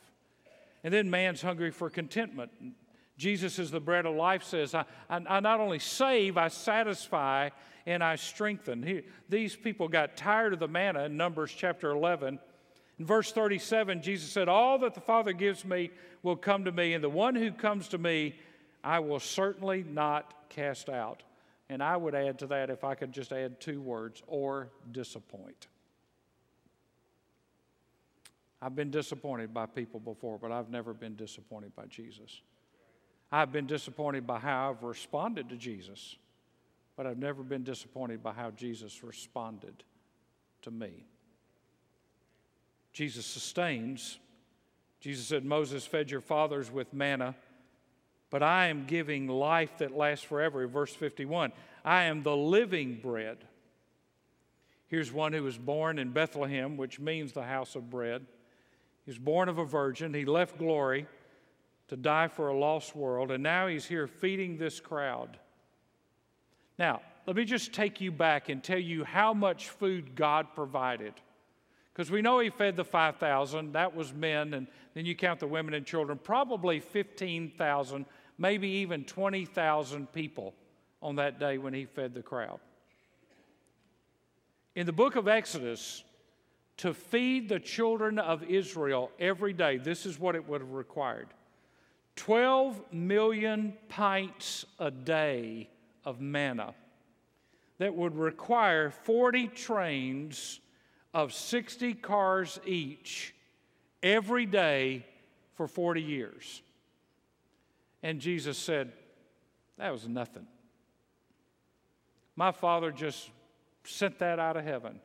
And 0.83 0.93
then 0.93 1.09
man's 1.09 1.41
hungry 1.41 1.71
for 1.71 1.89
contentment. 1.89 2.51
Jesus 3.17 3.57
is 3.57 3.71
the 3.71 3.79
bread 3.79 4.05
of 4.05 4.15
life 4.15 4.43
says, 4.43 4.75
I, 4.75 4.85
I, 5.09 5.21
I 5.27 5.39
not 5.39 5.59
only 5.59 5.79
save, 5.79 6.37
I 6.37 6.49
satisfy 6.49 7.49
and 7.85 8.03
I 8.03 8.15
strengthen. 8.15 8.83
He, 8.83 9.03
these 9.29 9.55
people 9.55 9.87
got 9.87 10.17
tired 10.17 10.53
of 10.53 10.59
the 10.59 10.67
manna 10.67 11.05
in 11.05 11.17
Numbers 11.17 11.53
chapter 11.55 11.89
11 11.91 12.39
in 12.99 13.05
verse 13.05 13.31
37, 13.31 14.01
Jesus 14.01 14.29
said, 14.29 14.49
All 14.49 14.79
that 14.79 14.93
the 14.93 15.01
Father 15.01 15.33
gives 15.33 15.63
me 15.63 15.91
will 16.23 16.35
come 16.35 16.65
to 16.65 16.71
me, 16.71 16.93
and 16.93 17.03
the 17.03 17.09
one 17.09 17.35
who 17.35 17.51
comes 17.51 17.89
to 17.89 17.97
me, 17.97 18.35
I 18.83 18.99
will 18.99 19.19
certainly 19.19 19.83
not 19.87 20.49
cast 20.49 20.89
out. 20.89 21.23
And 21.69 21.83
I 21.83 21.97
would 21.97 22.15
add 22.15 22.39
to 22.39 22.47
that, 22.47 22.69
if 22.69 22.83
I 22.83 22.95
could 22.95 23.11
just 23.11 23.31
add 23.31 23.59
two 23.59 23.81
words, 23.81 24.23
or 24.25 24.69
disappoint. 24.91 25.67
I've 28.61 28.75
been 28.75 28.89
disappointed 28.89 29.53
by 29.53 29.67
people 29.67 29.99
before, 29.99 30.39
but 30.39 30.51
I've 30.51 30.69
never 30.69 30.93
been 30.93 31.15
disappointed 31.15 31.75
by 31.75 31.85
Jesus. 31.85 32.41
I've 33.31 33.51
been 33.51 33.67
disappointed 33.67 34.25
by 34.25 34.39
how 34.39 34.71
I've 34.71 34.83
responded 34.83 35.49
to 35.49 35.57
Jesus, 35.57 36.15
but 36.95 37.05
I've 37.05 37.19
never 37.19 37.43
been 37.43 37.63
disappointed 37.63 38.23
by 38.23 38.33
how 38.33 38.49
Jesus 38.51 39.03
responded 39.03 39.83
to 40.63 40.71
me. 40.71 41.05
Jesus 42.97 43.27
sustains. 43.27 44.17
Jesus 44.99 45.27
said, 45.27 45.45
Moses 45.45 45.85
fed 45.85 46.09
your 46.09 46.19
fathers 46.19 46.71
with 46.71 46.95
manna, 46.95 47.35
but 48.31 48.41
I 48.41 48.69
am 48.69 48.87
giving 48.87 49.27
life 49.27 49.77
that 49.77 49.95
lasts 49.95 50.25
forever. 50.25 50.65
Verse 50.65 50.95
51 50.95 51.51
I 51.85 52.05
am 52.05 52.23
the 52.23 52.35
living 52.35 52.99
bread. 52.99 53.37
Here's 54.87 55.11
one 55.11 55.31
who 55.31 55.43
was 55.43 55.59
born 55.59 55.99
in 55.99 56.09
Bethlehem, 56.09 56.75
which 56.75 56.99
means 56.99 57.33
the 57.33 57.43
house 57.43 57.75
of 57.75 57.91
bread. 57.91 58.25
He 59.05 59.11
was 59.11 59.19
born 59.19 59.47
of 59.47 59.59
a 59.59 59.65
virgin. 59.65 60.11
He 60.11 60.25
left 60.25 60.57
glory 60.57 61.05
to 61.89 61.97
die 61.97 62.29
for 62.29 62.47
a 62.47 62.57
lost 62.57 62.95
world, 62.95 63.29
and 63.29 63.43
now 63.43 63.67
he's 63.67 63.85
here 63.85 64.07
feeding 64.07 64.57
this 64.57 64.79
crowd. 64.79 65.37
Now, 66.79 67.01
let 67.27 67.35
me 67.35 67.45
just 67.45 67.73
take 67.73 68.01
you 68.01 68.11
back 68.11 68.49
and 68.49 68.63
tell 68.63 68.79
you 68.79 69.03
how 69.03 69.35
much 69.35 69.69
food 69.69 70.15
God 70.15 70.47
provided. 70.55 71.13
Because 71.97 72.11
we 72.11 72.21
know 72.21 72.37
he 72.37 72.51
fed 72.51 72.75
the 72.75 72.85
5,000, 72.85 73.73
that 73.73 73.95
was 73.95 74.13
men, 74.13 74.53
and 74.53 74.67
then 74.93 75.07
you 75.07 75.15
count 75.15 75.39
the 75.39 75.47
women 75.47 75.73
and 75.73 75.83
children, 75.83 76.19
probably 76.23 76.79
15,000, 76.79 78.05
maybe 78.37 78.67
even 78.67 79.03
20,000 79.03 80.13
people 80.13 80.53
on 81.01 81.15
that 81.15 81.39
day 81.39 81.57
when 81.57 81.73
he 81.73 81.85
fed 81.85 82.13
the 82.13 82.21
crowd. 82.21 82.59
In 84.75 84.85
the 84.85 84.93
book 84.93 85.15
of 85.15 85.27
Exodus, 85.27 86.03
to 86.77 86.93
feed 86.93 87.49
the 87.49 87.59
children 87.59 88.19
of 88.19 88.43
Israel 88.43 89.09
every 89.19 89.53
day, 89.53 89.77
this 89.77 90.05
is 90.05 90.19
what 90.19 90.35
it 90.35 90.47
would 90.47 90.61
have 90.61 90.73
required 90.73 91.29
12 92.15 92.93
million 92.93 93.73
pints 93.89 94.67
a 94.77 94.91
day 94.91 95.67
of 96.05 96.21
manna 96.21 96.75
that 97.79 97.95
would 97.95 98.15
require 98.15 98.91
40 98.91 99.47
trains 99.47 100.59
of 101.17 101.33
60 101.33 101.95
cars 101.95 102.59
each 102.63 103.33
every 104.03 104.45
day 104.45 105.03
for 105.55 105.67
40 105.67 105.99
years. 105.99 106.61
And 108.03 108.19
Jesus 108.19 108.55
said, 108.55 108.91
That 109.79 109.91
was 109.91 110.07
nothing. 110.07 110.45
My 112.35 112.51
Father 112.51 112.91
just 112.91 113.31
sent 113.83 114.19
that 114.19 114.37
out 114.37 114.57
of 114.57 114.63
heaven. 114.63 114.99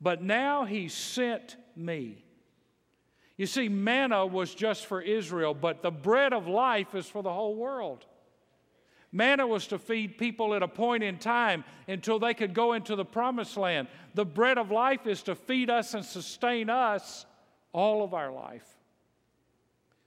But 0.00 0.24
now 0.24 0.64
He 0.64 0.88
sent 0.88 1.54
me. 1.76 2.24
You 3.36 3.46
see, 3.46 3.68
manna 3.68 4.26
was 4.26 4.52
just 4.56 4.86
for 4.86 5.00
Israel, 5.00 5.54
but 5.54 5.82
the 5.82 5.92
bread 5.92 6.32
of 6.32 6.48
life 6.48 6.96
is 6.96 7.06
for 7.06 7.22
the 7.22 7.32
whole 7.32 7.54
world. 7.54 8.04
Manna 9.14 9.46
was 9.46 9.68
to 9.68 9.78
feed 9.78 10.18
people 10.18 10.54
at 10.54 10.64
a 10.64 10.68
point 10.68 11.04
in 11.04 11.18
time 11.18 11.62
until 11.86 12.18
they 12.18 12.34
could 12.34 12.52
go 12.52 12.72
into 12.72 12.96
the 12.96 13.04
promised 13.04 13.56
land. 13.56 13.86
The 14.14 14.24
bread 14.24 14.58
of 14.58 14.72
life 14.72 15.06
is 15.06 15.22
to 15.22 15.36
feed 15.36 15.70
us 15.70 15.94
and 15.94 16.04
sustain 16.04 16.68
us 16.68 17.24
all 17.72 18.02
of 18.02 18.12
our 18.12 18.32
life. 18.32 18.66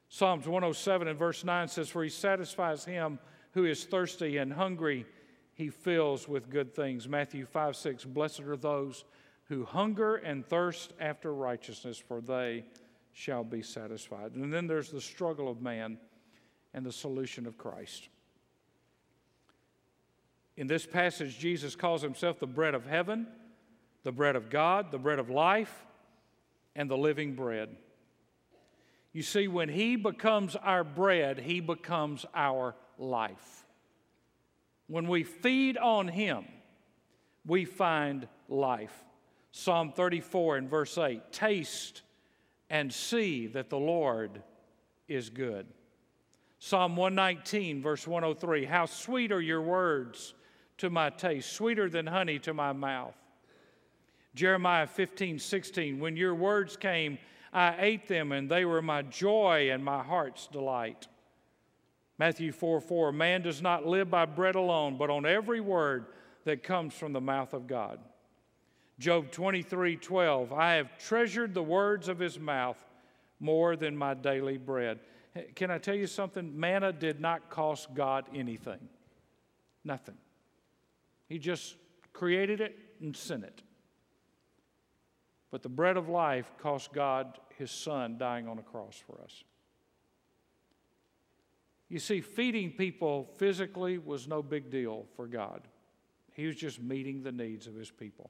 Psalms 0.10 0.46
107 0.46 1.08
and 1.08 1.18
verse 1.18 1.46
9 1.46 1.70
says, 1.70 1.88
For 1.88 2.04
he 2.04 2.10
satisfies 2.10 2.84
him 2.84 3.18
who 3.52 3.64
is 3.64 3.86
thirsty 3.86 4.38
and 4.38 4.52
hungry, 4.52 5.06
he 5.54 5.70
fills 5.70 6.28
with 6.28 6.50
good 6.50 6.76
things. 6.76 7.08
Matthew 7.08 7.46
5 7.46 7.78
6, 7.78 8.04
Blessed 8.04 8.42
are 8.42 8.58
those 8.58 9.06
who 9.46 9.64
hunger 9.64 10.18
and 10.18 10.46
thirst 10.46 10.92
after 11.00 11.34
righteousness, 11.34 11.98
for 11.98 12.20
they 12.20 12.66
shall 13.14 13.46
be 13.46 13.62
satisfied. 13.62 14.34
And 14.34 14.54
then 14.54 14.68
there's 14.68 14.92
the 14.92 15.00
struggle 15.00 15.50
of 15.50 15.62
man 15.62 15.98
and 16.74 16.86
the 16.86 16.92
solution 16.92 17.48
of 17.48 17.58
Christ. 17.58 18.10
In 20.58 20.66
this 20.66 20.88
passage, 20.88 21.38
Jesus 21.38 21.76
calls 21.76 22.02
himself 22.02 22.40
the 22.40 22.48
bread 22.48 22.74
of 22.74 22.86
heaven, 22.88 23.28
the 24.04 24.12
bread 24.12 24.36
of 24.36 24.50
God, 24.50 24.92
the 24.92 24.98
bread 24.98 25.20
of 25.20 25.30
life, 25.30 25.86
and 26.76 26.90
the 26.90 26.98
living 26.98 27.36
bread. 27.36 27.70
You 29.14 29.22
see, 29.22 29.48
when 29.48 29.70
he 29.70 29.96
becomes 29.96 30.56
our 30.56 30.84
bread, 30.84 31.40
he 31.40 31.60
becomes 31.60 32.26
our 32.34 32.76
life. 32.98 33.66
When 34.88 35.08
we 35.08 35.24
feed 35.24 35.78
on 35.78 36.08
him, 36.08 36.46
we 37.46 37.66
find 37.66 38.28
life. 38.50 38.94
Psalm 39.52 39.92
34 39.92 40.58
and 40.58 40.70
verse 40.70 40.98
8 40.98 41.32
Taste 41.32 42.02
and 42.70 42.92
see 42.92 43.48
that 43.48 43.70
the 43.70 43.78
Lord 43.78 44.42
is 45.08 45.30
good. 45.30 45.68
Psalm 46.60 46.96
119, 46.96 47.82
verse 47.82 48.08
103 48.08 48.66
How 48.66 48.86
sweet 48.86 49.32
are 49.32 49.42
your 49.42 49.62
words 49.62 50.34
to 50.78 50.90
my 50.90 51.10
taste, 51.10 51.52
sweeter 51.54 51.90
than 51.90 52.08
honey 52.08 52.40
to 52.40 52.54
my 52.54 52.74
mouth. 52.74 53.16
Jeremiah 54.36 54.88
15, 54.88 55.40
16, 55.40 56.00
when 56.00 56.16
your 56.16 56.36
words 56.36 56.78
came, 56.78 57.18
I 57.52 57.76
ate 57.80 58.08
them, 58.08 58.32
and 58.32 58.50
they 58.50 58.66
were 58.66 58.82
my 58.82 59.02
joy 59.02 59.70
and 59.72 59.84
my 59.84 60.04
heart's 60.04 60.48
delight. 60.48 61.08
Matthew 62.20 62.52
4, 62.52 62.82
4, 62.82 63.12
man 63.12 63.42
does 63.42 63.62
not 63.62 63.86
live 63.86 64.10
by 64.10 64.26
bread 64.26 64.56
alone, 64.56 64.98
but 64.98 65.10
on 65.10 65.26
every 65.26 65.62
word 65.62 66.06
that 66.46 66.64
comes 66.64 66.94
from 66.94 67.14
the 67.14 67.22
mouth 67.22 67.54
of 67.54 67.68
God. 67.68 68.00
Job 69.00 69.32
23, 69.32 69.96
12, 69.98 70.54
I 70.54 70.76
have 70.76 70.98
treasured 70.98 71.54
the 71.54 71.64
words 71.64 72.08
of 72.08 72.20
his 72.20 72.40
mouth 72.40 72.84
more 73.40 73.76
than 73.76 73.96
my 73.96 74.14
daily 74.14 74.58
bread. 74.58 75.00
Can 75.56 75.70
I 75.70 75.78
tell 75.78 75.94
you 75.96 76.08
something? 76.08 76.60
Manna 76.60 76.92
did 76.92 77.20
not 77.20 77.50
cost 77.50 77.94
God 77.94 78.26
anything. 78.34 78.80
Nothing. 79.84 80.18
He 81.28 81.40
just 81.40 81.76
created 82.14 82.62
it 82.62 82.78
and 83.02 83.16
sent 83.16 83.44
it. 83.44 83.62
But 85.52 85.62
the 85.62 85.70
bread 85.70 85.98
of 85.98 86.10
life 86.10 86.52
cost 86.58 86.94
God 86.94 87.38
his 87.58 87.72
son 87.72 88.18
dying 88.18 88.48
on 88.48 88.60
a 88.60 88.64
cross 88.64 89.02
for 89.06 89.22
us. 89.22 89.44
You 91.90 92.00
see, 92.00 92.22
feeding 92.22 92.72
people 92.72 93.30
physically 93.38 93.98
was 93.98 94.28
no 94.28 94.42
big 94.42 94.70
deal 94.70 95.06
for 95.16 95.26
God. 95.26 95.62
He 96.34 96.46
was 96.46 96.56
just 96.56 96.82
meeting 96.82 97.24
the 97.24 97.32
needs 97.32 97.66
of 97.66 97.76
his 97.76 97.90
people. 97.90 98.30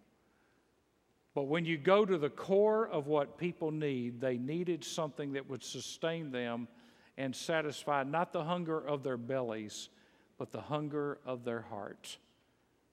But 1.34 1.44
when 1.44 1.66
you 1.66 1.78
go 1.78 2.06
to 2.06 2.18
the 2.18 2.30
core 2.30 2.88
of 2.88 3.08
what 3.08 3.38
people 3.38 3.72
need, 3.72 4.22
they 4.22 4.38
needed 4.38 4.84
something 4.84 5.34
that 5.34 5.50
would 5.50 5.64
sustain 5.64 6.32
them 6.32 6.68
and 7.18 7.36
satisfy 7.36 8.04
not 8.04 8.32
the 8.32 8.44
hunger 8.44 8.80
of 8.80 9.04
their 9.04 9.18
bellies, 9.18 9.90
but 10.38 10.52
the 10.52 10.62
hunger 10.62 11.20
of 11.26 11.44
their 11.44 11.62
hearts 11.62 12.18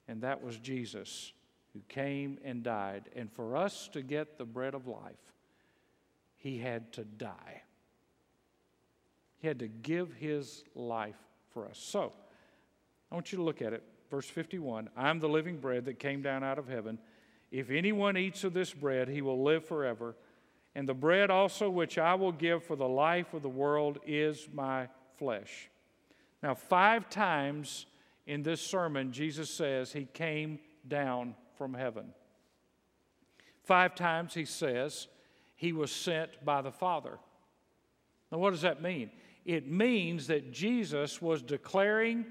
and 0.07 0.21
that 0.21 0.43
was 0.43 0.57
Jesus 0.57 1.33
who 1.73 1.81
came 1.89 2.39
and 2.43 2.63
died. 2.63 3.09
And 3.15 3.31
for 3.31 3.55
us 3.55 3.89
to 3.93 4.01
get 4.01 4.37
the 4.37 4.45
bread 4.45 4.73
of 4.73 4.87
life, 4.87 5.33
he 6.37 6.57
had 6.57 6.93
to 6.93 7.03
die. 7.03 7.63
He 9.37 9.47
had 9.47 9.59
to 9.59 9.67
give 9.67 10.13
his 10.13 10.63
life 10.73 11.17
for 11.49 11.67
us. 11.67 11.77
So, 11.77 12.13
I 13.11 13.15
want 13.15 13.31
you 13.31 13.37
to 13.37 13.43
look 13.43 13.61
at 13.61 13.73
it. 13.73 13.83
Verse 14.09 14.29
51 14.29 14.89
I'm 14.95 15.19
the 15.19 15.29
living 15.29 15.57
bread 15.57 15.85
that 15.85 15.99
came 15.99 16.21
down 16.21 16.43
out 16.43 16.59
of 16.59 16.67
heaven. 16.67 16.99
If 17.51 17.69
anyone 17.69 18.17
eats 18.17 18.43
of 18.43 18.53
this 18.53 18.73
bread, 18.73 19.07
he 19.07 19.21
will 19.21 19.43
live 19.43 19.65
forever. 19.65 20.15
And 20.75 20.89
the 20.89 20.93
bread 20.93 21.29
also 21.29 21.69
which 21.69 21.97
I 21.97 22.15
will 22.15 22.31
give 22.31 22.63
for 22.63 22.75
the 22.75 22.87
life 22.87 23.33
of 23.33 23.41
the 23.41 23.49
world 23.49 23.99
is 24.05 24.49
my 24.53 24.89
flesh. 25.15 25.69
Now, 26.43 26.53
five 26.53 27.09
times 27.09 27.85
in 28.27 28.43
this 28.43 28.61
sermon, 28.61 29.11
Jesus 29.11 29.49
says 29.49 29.91
he 29.91 30.05
came 30.05 30.59
down 30.87 31.35
from 31.57 31.73
heaven. 31.73 32.13
Five 33.63 33.95
times 33.95 34.33
he 34.33 34.45
says 34.45 35.07
he 35.55 35.73
was 35.73 35.91
sent 35.91 36.43
by 36.43 36.61
the 36.61 36.71
Father. 36.71 37.17
Now, 38.31 38.39
what 38.39 38.51
does 38.51 38.61
that 38.61 38.81
mean? 38.81 39.11
It 39.45 39.69
means 39.69 40.27
that 40.27 40.51
Jesus 40.51 41.21
was 41.21 41.41
declaring 41.41 42.25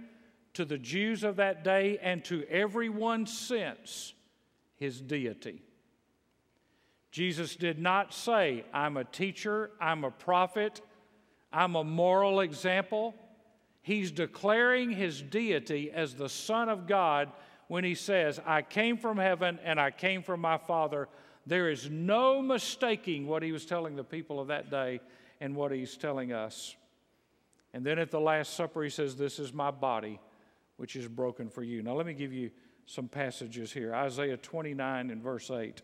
to 0.54 0.64
the 0.64 0.78
Jews 0.78 1.24
of 1.24 1.36
that 1.36 1.64
day 1.64 1.98
and 2.02 2.24
to 2.24 2.44
everyone 2.48 3.26
since 3.26 4.14
his 4.76 5.00
deity. 5.00 5.62
Jesus 7.10 7.54
did 7.54 7.78
not 7.78 8.12
say, 8.12 8.64
I'm 8.72 8.96
a 8.96 9.04
teacher, 9.04 9.70
I'm 9.80 10.02
a 10.02 10.10
prophet, 10.10 10.80
I'm 11.52 11.76
a 11.76 11.84
moral 11.84 12.40
example. 12.40 13.14
He's 13.84 14.10
declaring 14.10 14.92
his 14.92 15.20
deity 15.20 15.90
as 15.90 16.14
the 16.14 16.30
Son 16.30 16.70
of 16.70 16.86
God 16.86 17.30
when 17.68 17.84
he 17.84 17.94
says, 17.94 18.40
I 18.46 18.62
came 18.62 18.96
from 18.96 19.18
heaven 19.18 19.58
and 19.62 19.78
I 19.78 19.90
came 19.90 20.22
from 20.22 20.40
my 20.40 20.56
Father. 20.56 21.06
There 21.46 21.68
is 21.68 21.90
no 21.90 22.40
mistaking 22.40 23.26
what 23.26 23.42
he 23.42 23.52
was 23.52 23.66
telling 23.66 23.94
the 23.94 24.02
people 24.02 24.40
of 24.40 24.48
that 24.48 24.70
day 24.70 25.00
and 25.38 25.54
what 25.54 25.70
he's 25.70 25.98
telling 25.98 26.32
us. 26.32 26.74
And 27.74 27.84
then 27.84 27.98
at 27.98 28.10
the 28.10 28.18
Last 28.18 28.54
Supper, 28.54 28.82
he 28.82 28.88
says, 28.88 29.16
This 29.16 29.38
is 29.38 29.52
my 29.52 29.70
body, 29.70 30.18
which 30.78 30.96
is 30.96 31.06
broken 31.06 31.50
for 31.50 31.62
you. 31.62 31.82
Now, 31.82 31.92
let 31.92 32.06
me 32.06 32.14
give 32.14 32.32
you 32.32 32.52
some 32.86 33.06
passages 33.06 33.70
here 33.70 33.94
Isaiah 33.94 34.38
29 34.38 35.10
and 35.10 35.22
verse 35.22 35.50
8. 35.50 35.82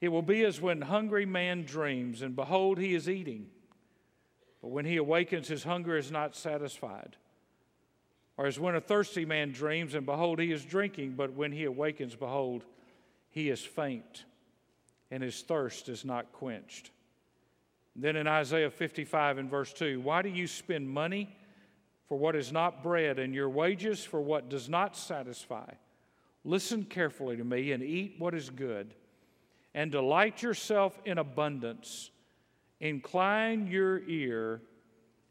It 0.00 0.08
will 0.08 0.22
be 0.22 0.46
as 0.46 0.62
when 0.62 0.80
hungry 0.80 1.26
man 1.26 1.64
dreams, 1.64 2.22
and 2.22 2.34
behold, 2.34 2.78
he 2.78 2.94
is 2.94 3.06
eating 3.06 3.50
but 4.60 4.68
when 4.68 4.84
he 4.84 4.96
awakens, 4.96 5.48
his 5.48 5.64
hunger 5.64 5.96
is 5.96 6.10
not 6.10 6.34
satisfied. 6.34 7.16
Or 8.36 8.46
as 8.46 8.58
when 8.58 8.74
a 8.74 8.80
thirsty 8.80 9.24
man 9.24 9.52
dreams, 9.52 9.94
and 9.94 10.06
behold, 10.06 10.38
he 10.38 10.52
is 10.52 10.64
drinking, 10.64 11.14
but 11.16 11.32
when 11.32 11.52
he 11.52 11.64
awakens, 11.64 12.14
behold, 12.14 12.64
he 13.30 13.50
is 13.50 13.62
faint, 13.62 14.24
and 15.10 15.22
his 15.22 15.42
thirst 15.42 15.88
is 15.88 16.04
not 16.04 16.32
quenched. 16.32 16.90
Then 17.96 18.14
in 18.14 18.28
Isaiah 18.28 18.70
55 18.70 19.38
and 19.38 19.50
verse 19.50 19.72
2, 19.72 20.00
why 20.00 20.22
do 20.22 20.28
you 20.28 20.46
spend 20.46 20.88
money 20.88 21.36
for 22.06 22.16
what 22.16 22.36
is 22.36 22.52
not 22.52 22.82
bread, 22.82 23.18
and 23.18 23.34
your 23.34 23.50
wages 23.50 24.04
for 24.04 24.20
what 24.20 24.48
does 24.48 24.68
not 24.68 24.96
satisfy? 24.96 25.70
Listen 26.44 26.84
carefully 26.84 27.36
to 27.36 27.44
me 27.44 27.72
and 27.72 27.82
eat 27.82 28.14
what 28.18 28.34
is 28.34 28.50
good, 28.50 28.94
and 29.74 29.92
delight 29.92 30.42
yourself 30.42 30.98
in 31.04 31.18
abundance 31.18 32.10
Incline 32.80 33.66
your 33.66 34.02
ear 34.08 34.62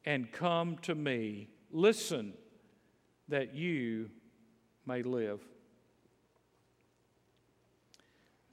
and 0.05 0.31
come 0.31 0.77
to 0.83 0.95
me. 0.95 1.49
Listen 1.71 2.33
that 3.29 3.53
you 3.53 4.09
may 4.85 5.03
live. 5.03 5.41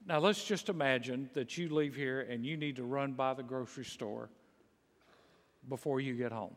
Now, 0.07 0.19
let's 0.19 0.45
just 0.45 0.69
imagine 0.69 1.31
that 1.33 1.57
you 1.57 1.75
leave 1.75 1.95
here 1.95 2.21
and 2.21 2.45
you 2.45 2.57
need 2.57 2.77
to 2.77 2.85
run 2.85 3.13
by 3.13 3.33
the 3.33 3.43
grocery 3.43 3.85
store 3.85 4.29
before 5.69 6.01
you 6.01 6.15
get 6.15 6.31
home. 6.31 6.55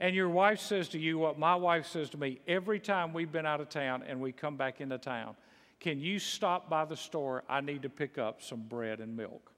And 0.00 0.14
your 0.14 0.28
wife 0.28 0.60
says 0.60 0.88
to 0.90 0.98
you 0.98 1.16
what 1.16 1.38
my 1.38 1.54
wife 1.54 1.86
says 1.86 2.10
to 2.10 2.18
me 2.18 2.40
every 2.46 2.78
time 2.78 3.14
we've 3.14 3.32
been 3.32 3.46
out 3.46 3.60
of 3.60 3.70
town 3.70 4.04
and 4.06 4.20
we 4.20 4.32
come 4.32 4.56
back 4.56 4.80
into 4.80 4.98
town 4.98 5.36
Can 5.80 6.00
you 6.00 6.18
stop 6.18 6.68
by 6.68 6.84
the 6.84 6.96
store? 6.96 7.44
I 7.48 7.60
need 7.60 7.82
to 7.82 7.88
pick 7.88 8.18
up 8.18 8.42
some 8.42 8.62
bread 8.62 9.00
and 9.00 9.16
milk. 9.16 9.53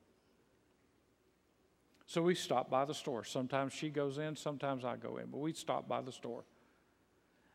So 2.07 2.23
we 2.23 2.35
stop 2.35 2.71
by 2.71 2.85
the 2.85 2.95
store. 2.95 3.25
Sometimes 3.25 3.73
she 3.73 3.91
goes 3.91 4.19
in, 4.19 4.37
sometimes 4.37 4.85
I 4.85 4.97
go 4.97 5.17
in, 5.17 5.27
but 5.27 5.39
we 5.39 5.53
stop 5.53 5.89
by 5.89 6.01
the 6.01 6.13
store. 6.13 6.45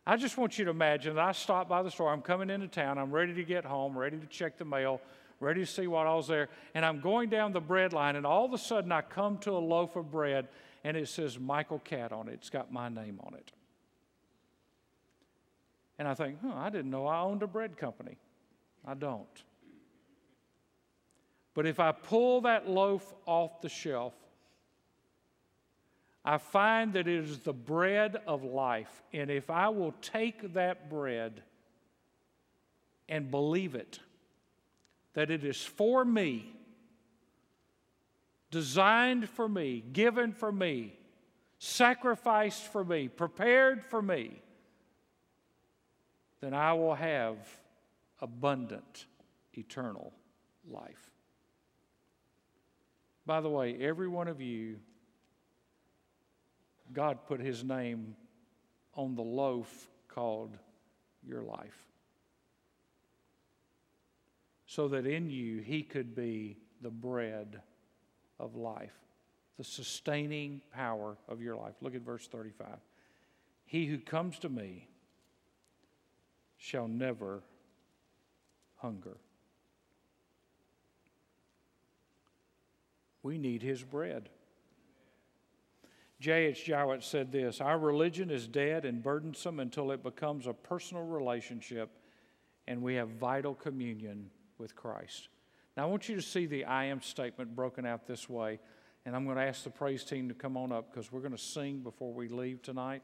I 0.05 0.17
just 0.17 0.37
want 0.37 0.57
you 0.57 0.65
to 0.65 0.71
imagine 0.71 1.15
that 1.15 1.23
I 1.23 1.31
stop 1.31 1.69
by 1.69 1.83
the 1.83 1.91
store. 1.91 2.11
I'm 2.11 2.21
coming 2.21 2.49
into 2.49 2.67
town. 2.67 2.97
I'm 2.97 3.11
ready 3.11 3.33
to 3.35 3.43
get 3.43 3.63
home, 3.63 3.97
ready 3.97 4.17
to 4.17 4.25
check 4.25 4.57
the 4.57 4.65
mail, 4.65 4.99
ready 5.39 5.61
to 5.61 5.65
see 5.65 5.87
what 5.87 6.05
all's 6.05 6.27
there. 6.27 6.49
And 6.73 6.85
I'm 6.85 6.99
going 6.99 7.29
down 7.29 7.53
the 7.53 7.61
bread 7.61 7.93
line, 7.93 8.15
and 8.15 8.25
all 8.25 8.43
of 8.43 8.53
a 8.53 8.57
sudden 8.57 8.91
I 8.91 9.01
come 9.01 9.37
to 9.39 9.51
a 9.51 9.59
loaf 9.59 9.95
of 9.95 10.11
bread, 10.11 10.49
and 10.83 10.97
it 10.97 11.07
says 11.07 11.39
Michael 11.39 11.79
Catt 11.79 12.11
on 12.11 12.27
it. 12.27 12.33
It's 12.33 12.49
got 12.49 12.73
my 12.73 12.89
name 12.89 13.19
on 13.23 13.35
it. 13.35 13.51
And 15.97 16.07
I 16.07 16.13
think, 16.15 16.39
huh, 16.43 16.55
I 16.55 16.69
didn't 16.69 16.89
know 16.89 17.05
I 17.05 17.21
owned 17.21 17.43
a 17.43 17.47
bread 17.47 17.77
company. 17.77 18.17
I 18.85 18.95
don't. 18.95 19.43
But 21.53 21.67
if 21.67 21.79
I 21.79 21.91
pull 21.91 22.41
that 22.41 22.67
loaf 22.67 23.13
off 23.25 23.61
the 23.61 23.69
shelf, 23.69 24.15
I 26.23 26.37
find 26.37 26.93
that 26.93 27.07
it 27.07 27.23
is 27.23 27.39
the 27.39 27.53
bread 27.53 28.21
of 28.27 28.43
life. 28.43 29.01
And 29.11 29.31
if 29.31 29.49
I 29.49 29.69
will 29.69 29.93
take 30.01 30.53
that 30.53 30.89
bread 30.89 31.41
and 33.09 33.31
believe 33.31 33.75
it, 33.75 33.99
that 35.13 35.31
it 35.31 35.43
is 35.43 35.61
for 35.61 36.05
me, 36.05 36.53
designed 38.51 39.29
for 39.29 39.49
me, 39.49 39.83
given 39.91 40.31
for 40.31 40.51
me, 40.51 40.93
sacrificed 41.57 42.71
for 42.71 42.83
me, 42.83 43.07
prepared 43.07 43.83
for 43.83 44.01
me, 44.01 44.41
then 46.39 46.53
I 46.53 46.73
will 46.73 46.95
have 46.95 47.37
abundant 48.19 49.05
eternal 49.53 50.13
life. 50.69 51.09
By 53.25 53.41
the 53.41 53.49
way, 53.49 53.77
every 53.79 54.07
one 54.07 54.27
of 54.27 54.41
you 54.41 54.77
God 56.93 57.25
put 57.27 57.39
his 57.39 57.63
name 57.63 58.15
on 58.95 59.15
the 59.15 59.21
loaf 59.21 59.87
called 60.07 60.57
your 61.27 61.41
life. 61.41 61.87
So 64.65 64.87
that 64.89 65.05
in 65.05 65.29
you 65.29 65.59
he 65.59 65.83
could 65.83 66.15
be 66.15 66.57
the 66.81 66.89
bread 66.89 67.61
of 68.39 68.55
life, 68.55 68.95
the 69.57 69.63
sustaining 69.63 70.61
power 70.73 71.17
of 71.27 71.41
your 71.41 71.55
life. 71.55 71.75
Look 71.81 71.95
at 71.95 72.01
verse 72.01 72.27
35. 72.27 72.67
He 73.65 73.85
who 73.85 73.99
comes 73.99 74.39
to 74.39 74.49
me 74.49 74.87
shall 76.57 76.87
never 76.87 77.43
hunger. 78.77 79.17
We 83.23 83.37
need 83.37 83.61
his 83.61 83.83
bread. 83.83 84.29
J.H. 86.21 86.65
Jowett 86.65 87.03
said 87.03 87.31
this 87.31 87.59
Our 87.59 87.79
religion 87.79 88.29
is 88.29 88.47
dead 88.47 88.85
and 88.85 89.01
burdensome 89.01 89.59
until 89.59 89.91
it 89.91 90.03
becomes 90.03 90.45
a 90.45 90.53
personal 90.53 91.03
relationship 91.03 91.89
and 92.67 92.81
we 92.81 92.93
have 92.95 93.09
vital 93.09 93.55
communion 93.55 94.29
with 94.59 94.75
Christ. 94.75 95.29
Now, 95.75 95.83
I 95.83 95.85
want 95.87 96.07
you 96.07 96.15
to 96.15 96.21
see 96.21 96.45
the 96.45 96.65
I 96.65 96.85
am 96.85 97.01
statement 97.01 97.55
broken 97.55 97.87
out 97.87 98.05
this 98.05 98.29
way. 98.29 98.59
And 99.03 99.15
I'm 99.15 99.25
going 99.25 99.37
to 99.37 99.43
ask 99.43 99.63
the 99.63 99.71
praise 99.71 100.03
team 100.03 100.27
to 100.29 100.35
come 100.35 100.55
on 100.55 100.71
up 100.71 100.93
because 100.93 101.11
we're 101.11 101.21
going 101.21 101.31
to 101.31 101.37
sing 101.39 101.79
before 101.79 102.13
we 102.13 102.27
leave 102.27 102.61
tonight. 102.61 103.01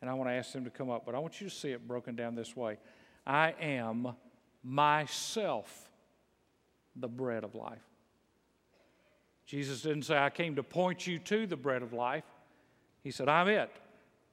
And 0.00 0.08
I 0.08 0.14
want 0.14 0.30
to 0.30 0.34
ask 0.34 0.52
them 0.52 0.62
to 0.62 0.70
come 0.70 0.90
up. 0.90 1.04
But 1.04 1.16
I 1.16 1.18
want 1.18 1.40
you 1.40 1.48
to 1.48 1.54
see 1.54 1.72
it 1.72 1.88
broken 1.88 2.14
down 2.14 2.36
this 2.36 2.54
way 2.54 2.78
I 3.26 3.54
am 3.60 4.14
myself 4.62 5.90
the 6.94 7.08
bread 7.08 7.42
of 7.42 7.56
life. 7.56 7.82
Jesus 9.44 9.82
didn't 9.82 10.02
say, 10.02 10.16
I 10.16 10.30
came 10.30 10.54
to 10.54 10.62
point 10.62 11.04
you 11.08 11.18
to 11.18 11.48
the 11.48 11.56
bread 11.56 11.82
of 11.82 11.92
life. 11.92 12.22
He 13.02 13.10
said, 13.10 13.28
I'm 13.28 13.48
it. 13.48 13.70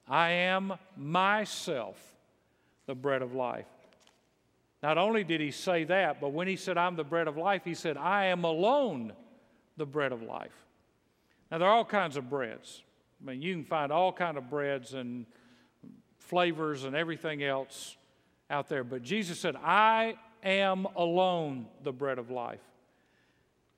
I 0.07 0.29
am 0.29 0.73
myself 0.95 1.97
the 2.85 2.95
bread 2.95 3.21
of 3.21 3.33
life. 3.33 3.67
Not 4.83 4.97
only 4.97 5.23
did 5.23 5.41
he 5.41 5.51
say 5.51 5.83
that, 5.85 6.21
but 6.21 6.31
when 6.31 6.47
he 6.47 6.55
said, 6.55 6.77
I'm 6.77 6.95
the 6.95 7.03
bread 7.03 7.27
of 7.27 7.35
life, 7.35 7.63
he 7.65 7.73
said, 7.73 7.97
I 7.97 8.25
am 8.25 8.43
alone 8.43 9.13
the 9.75 9.85
bread 9.85 10.11
of 10.11 10.21
life. 10.21 10.53
Now, 11.51 11.57
there 11.57 11.67
are 11.67 11.75
all 11.75 11.85
kinds 11.85 12.17
of 12.17 12.29
breads. 12.29 12.83
I 13.21 13.31
mean, 13.31 13.41
you 13.41 13.53
can 13.53 13.63
find 13.63 13.91
all 13.91 14.13
kind 14.13 14.37
of 14.37 14.49
breads 14.49 14.93
and 14.93 15.25
flavors 16.19 16.83
and 16.83 16.95
everything 16.95 17.43
else 17.43 17.97
out 18.49 18.69
there. 18.69 18.83
But 18.83 19.01
Jesus 19.01 19.39
said, 19.39 19.55
I 19.55 20.15
am 20.43 20.85
alone 20.95 21.67
the 21.83 21.91
bread 21.91 22.19
of 22.19 22.29
life. 22.29 22.61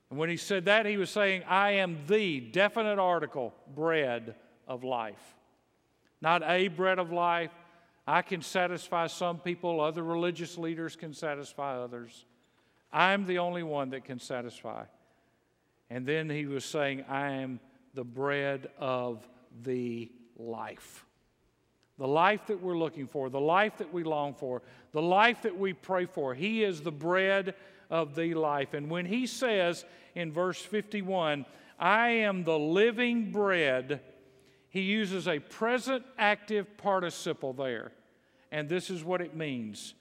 And 0.10 0.20
when 0.20 0.30
he 0.30 0.38
said 0.38 0.66
that, 0.66 0.86
he 0.86 0.98
was 0.98 1.10
saying, 1.10 1.44
I 1.48 1.74
am 1.74 2.00
the 2.08 2.40
definite 2.40 3.00
article 3.00 3.54
bread 3.76 4.36
of 4.70 4.86
life. 4.86 5.36
Not 6.22 6.44
a 6.44 6.70
bread 6.70 7.00
of 7.00 7.12
life. 7.12 7.52
I 8.08 8.22
can 8.22 8.42
satisfy 8.42 9.08
some 9.08 9.40
people, 9.40 9.82
other 9.82 10.04
religious 10.04 10.58
leaders 10.58 10.96
can 10.96 11.14
satisfy 11.14 11.78
others. 11.78 12.26
I'm 12.92 13.26
the 13.26 13.40
only 13.40 13.64
one 13.64 13.90
that 13.92 14.06
can 14.06 14.20
satisfy. 14.20 14.86
And 15.90 16.06
then 16.06 16.30
he 16.30 16.46
was 16.46 16.66
saying, 16.66 17.06
I 17.08 17.32
am 17.32 17.60
the 17.94 18.04
bread 18.04 18.70
of 18.80 19.28
the 19.64 20.12
life. 20.38 21.06
The 21.98 22.08
life 22.08 22.48
that 22.48 22.62
we're 22.62 22.78
looking 22.78 23.08
for, 23.08 23.30
the 23.30 23.40
life 23.40 23.78
that 23.78 23.94
we 23.94 24.04
long 24.04 24.34
for, 24.34 24.62
the 24.92 25.02
life 25.02 25.42
that 25.44 25.58
we 25.58 25.74
pray 25.74 26.06
for. 26.06 26.34
He 26.34 26.64
is 26.64 26.82
the 26.82 26.92
bread 26.92 27.56
of 27.90 28.16
the 28.16 28.34
life. 28.36 28.74
And 28.74 28.90
when 28.90 29.06
he 29.06 29.28
says 29.28 29.86
in 30.16 30.32
verse 30.32 30.62
51, 30.62 31.46
I 31.78 32.10
am 32.10 32.44
the 32.44 32.58
living 32.58 33.32
bread 33.32 34.02
he 34.70 34.82
uses 34.82 35.28
a 35.28 35.40
present 35.40 36.06
active 36.18 36.78
participle 36.78 37.54
there. 37.54 37.92
And 38.52 38.70
this 38.70 38.90
is 38.90 39.04
what 39.04 39.22
it 39.22 39.36
means 39.36 39.94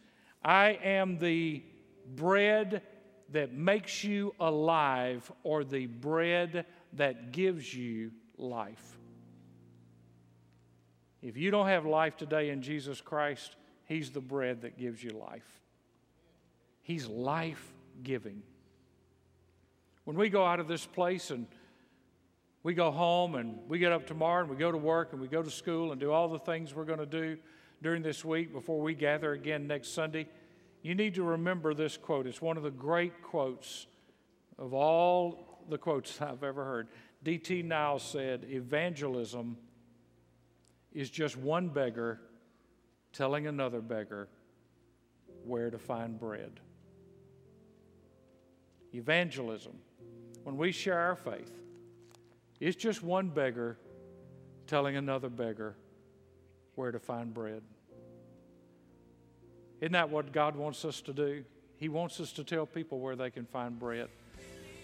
I 0.44 0.78
am 0.83 1.18
the 1.18 1.62
bread 2.14 2.83
that 3.31 3.52
makes 3.52 4.04
you 4.04 4.35
alive, 4.40 5.31
or 5.42 5.62
the 5.62 5.87
bread 5.87 6.64
that 6.94 7.33
gives 7.33 7.74
you 7.74 8.11
life. 8.38 8.98
If 11.20 11.37
you 11.37 11.50
don't 11.50 11.66
have 11.66 11.85
life 11.85 12.16
today 12.16 12.48
in 12.48 12.62
Jesus 12.62 13.00
Christ, 13.02 13.57
He's 13.85 14.11
the 14.11 14.20
bread 14.20 14.62
that 14.62 14.78
gives 14.78 15.02
you 15.02 15.11
life. 15.11 15.61
He's 16.83 17.07
life 17.07 17.72
giving. 18.02 18.42
When 20.04 20.16
we 20.16 20.31
go 20.31 20.44
out 20.44 20.61
of 20.61 20.68
this 20.68 20.87
place 20.87 21.31
and 21.31 21.46
we 22.62 22.75
go 22.75 22.90
home 22.90 23.35
and 23.35 23.59
we 23.68 23.79
get 23.79 23.92
up 23.92 24.07
tomorrow 24.07 24.40
and 24.40 24.51
we 24.51 24.57
go 24.57 24.73
to 24.73 24.79
work 24.79 25.12
and 25.12 25.21
we 25.21 25.29
go 25.29 25.42
to 25.42 25.51
school 25.51 25.92
and 25.92 26.01
do 26.01 26.12
all 26.12 26.29
the 26.29 26.38
things 26.38 26.75
we're 26.75 26.85
going 26.85 26.99
to 26.99 27.07
do 27.07 27.37
during 27.83 28.03
this 28.03 28.25
week 28.25 28.53
before 28.53 28.81
we 28.81 28.94
gather 28.94 29.33
again 29.33 29.66
next 29.66 29.94
Sunday, 29.94 30.27
you 30.83 30.94
need 30.94 31.14
to 31.14 31.23
remember 31.23 31.75
this 31.75 31.97
quote. 31.97 32.27
It's 32.27 32.42
one 32.42 32.57
of 32.57 32.62
the 32.62 32.71
great 32.71 33.23
quotes 33.23 33.87
of 34.59 34.75
all 34.75 35.62
the 35.68 35.79
quotes 35.79 36.21
I've 36.23 36.42
ever 36.42 36.64
heard. 36.64 36.88
D.T. 37.23 37.62
Niles 37.62 38.03
said, 38.03 38.44
Evangelism 38.49 39.57
is 40.92 41.11
just 41.11 41.37
one 41.37 41.68
beggar 41.68 42.21
telling 43.12 43.47
another 43.47 43.81
beggar 43.81 44.29
where 45.44 45.71
to 45.71 45.79
find 45.79 46.18
bread. 46.18 46.61
Evangelism, 48.94 49.75
when 50.44 50.57
we 50.57 50.73
share 50.73 50.99
our 50.99 51.16
faith, 51.16 51.53
it's 52.61 52.77
just 52.77 53.03
one 53.03 53.29
beggar 53.29 53.79
telling 54.66 54.97
another 54.97 55.29
beggar 55.29 55.77
where 56.75 56.92
to 56.92 56.99
find 56.99 57.33
bread. 57.33 57.62
Isn't 59.81 59.92
that 59.92 60.11
what 60.11 60.33
God 60.33 60.57
wants 60.57 60.85
us 60.85 61.01
to 61.03 61.12
do? 61.12 61.44
He 61.77 61.88
wants 61.88 62.21
us 62.21 62.33
to 62.33 62.44
tell 62.44 62.66
people 62.66 62.99
where 62.99 63.16
they 63.16 63.31
can 63.31 63.47
find 63.47 63.79
bread. 63.79 64.09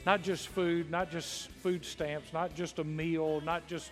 Not 0.06 0.22
just 0.22 0.48
food, 0.48 0.90
not 0.90 1.10
just 1.10 1.48
food 1.48 1.84
stamps, 1.84 2.32
not 2.32 2.54
just 2.54 2.78
a 2.78 2.84
meal, 2.84 3.40
not 3.40 3.66
just 3.66 3.90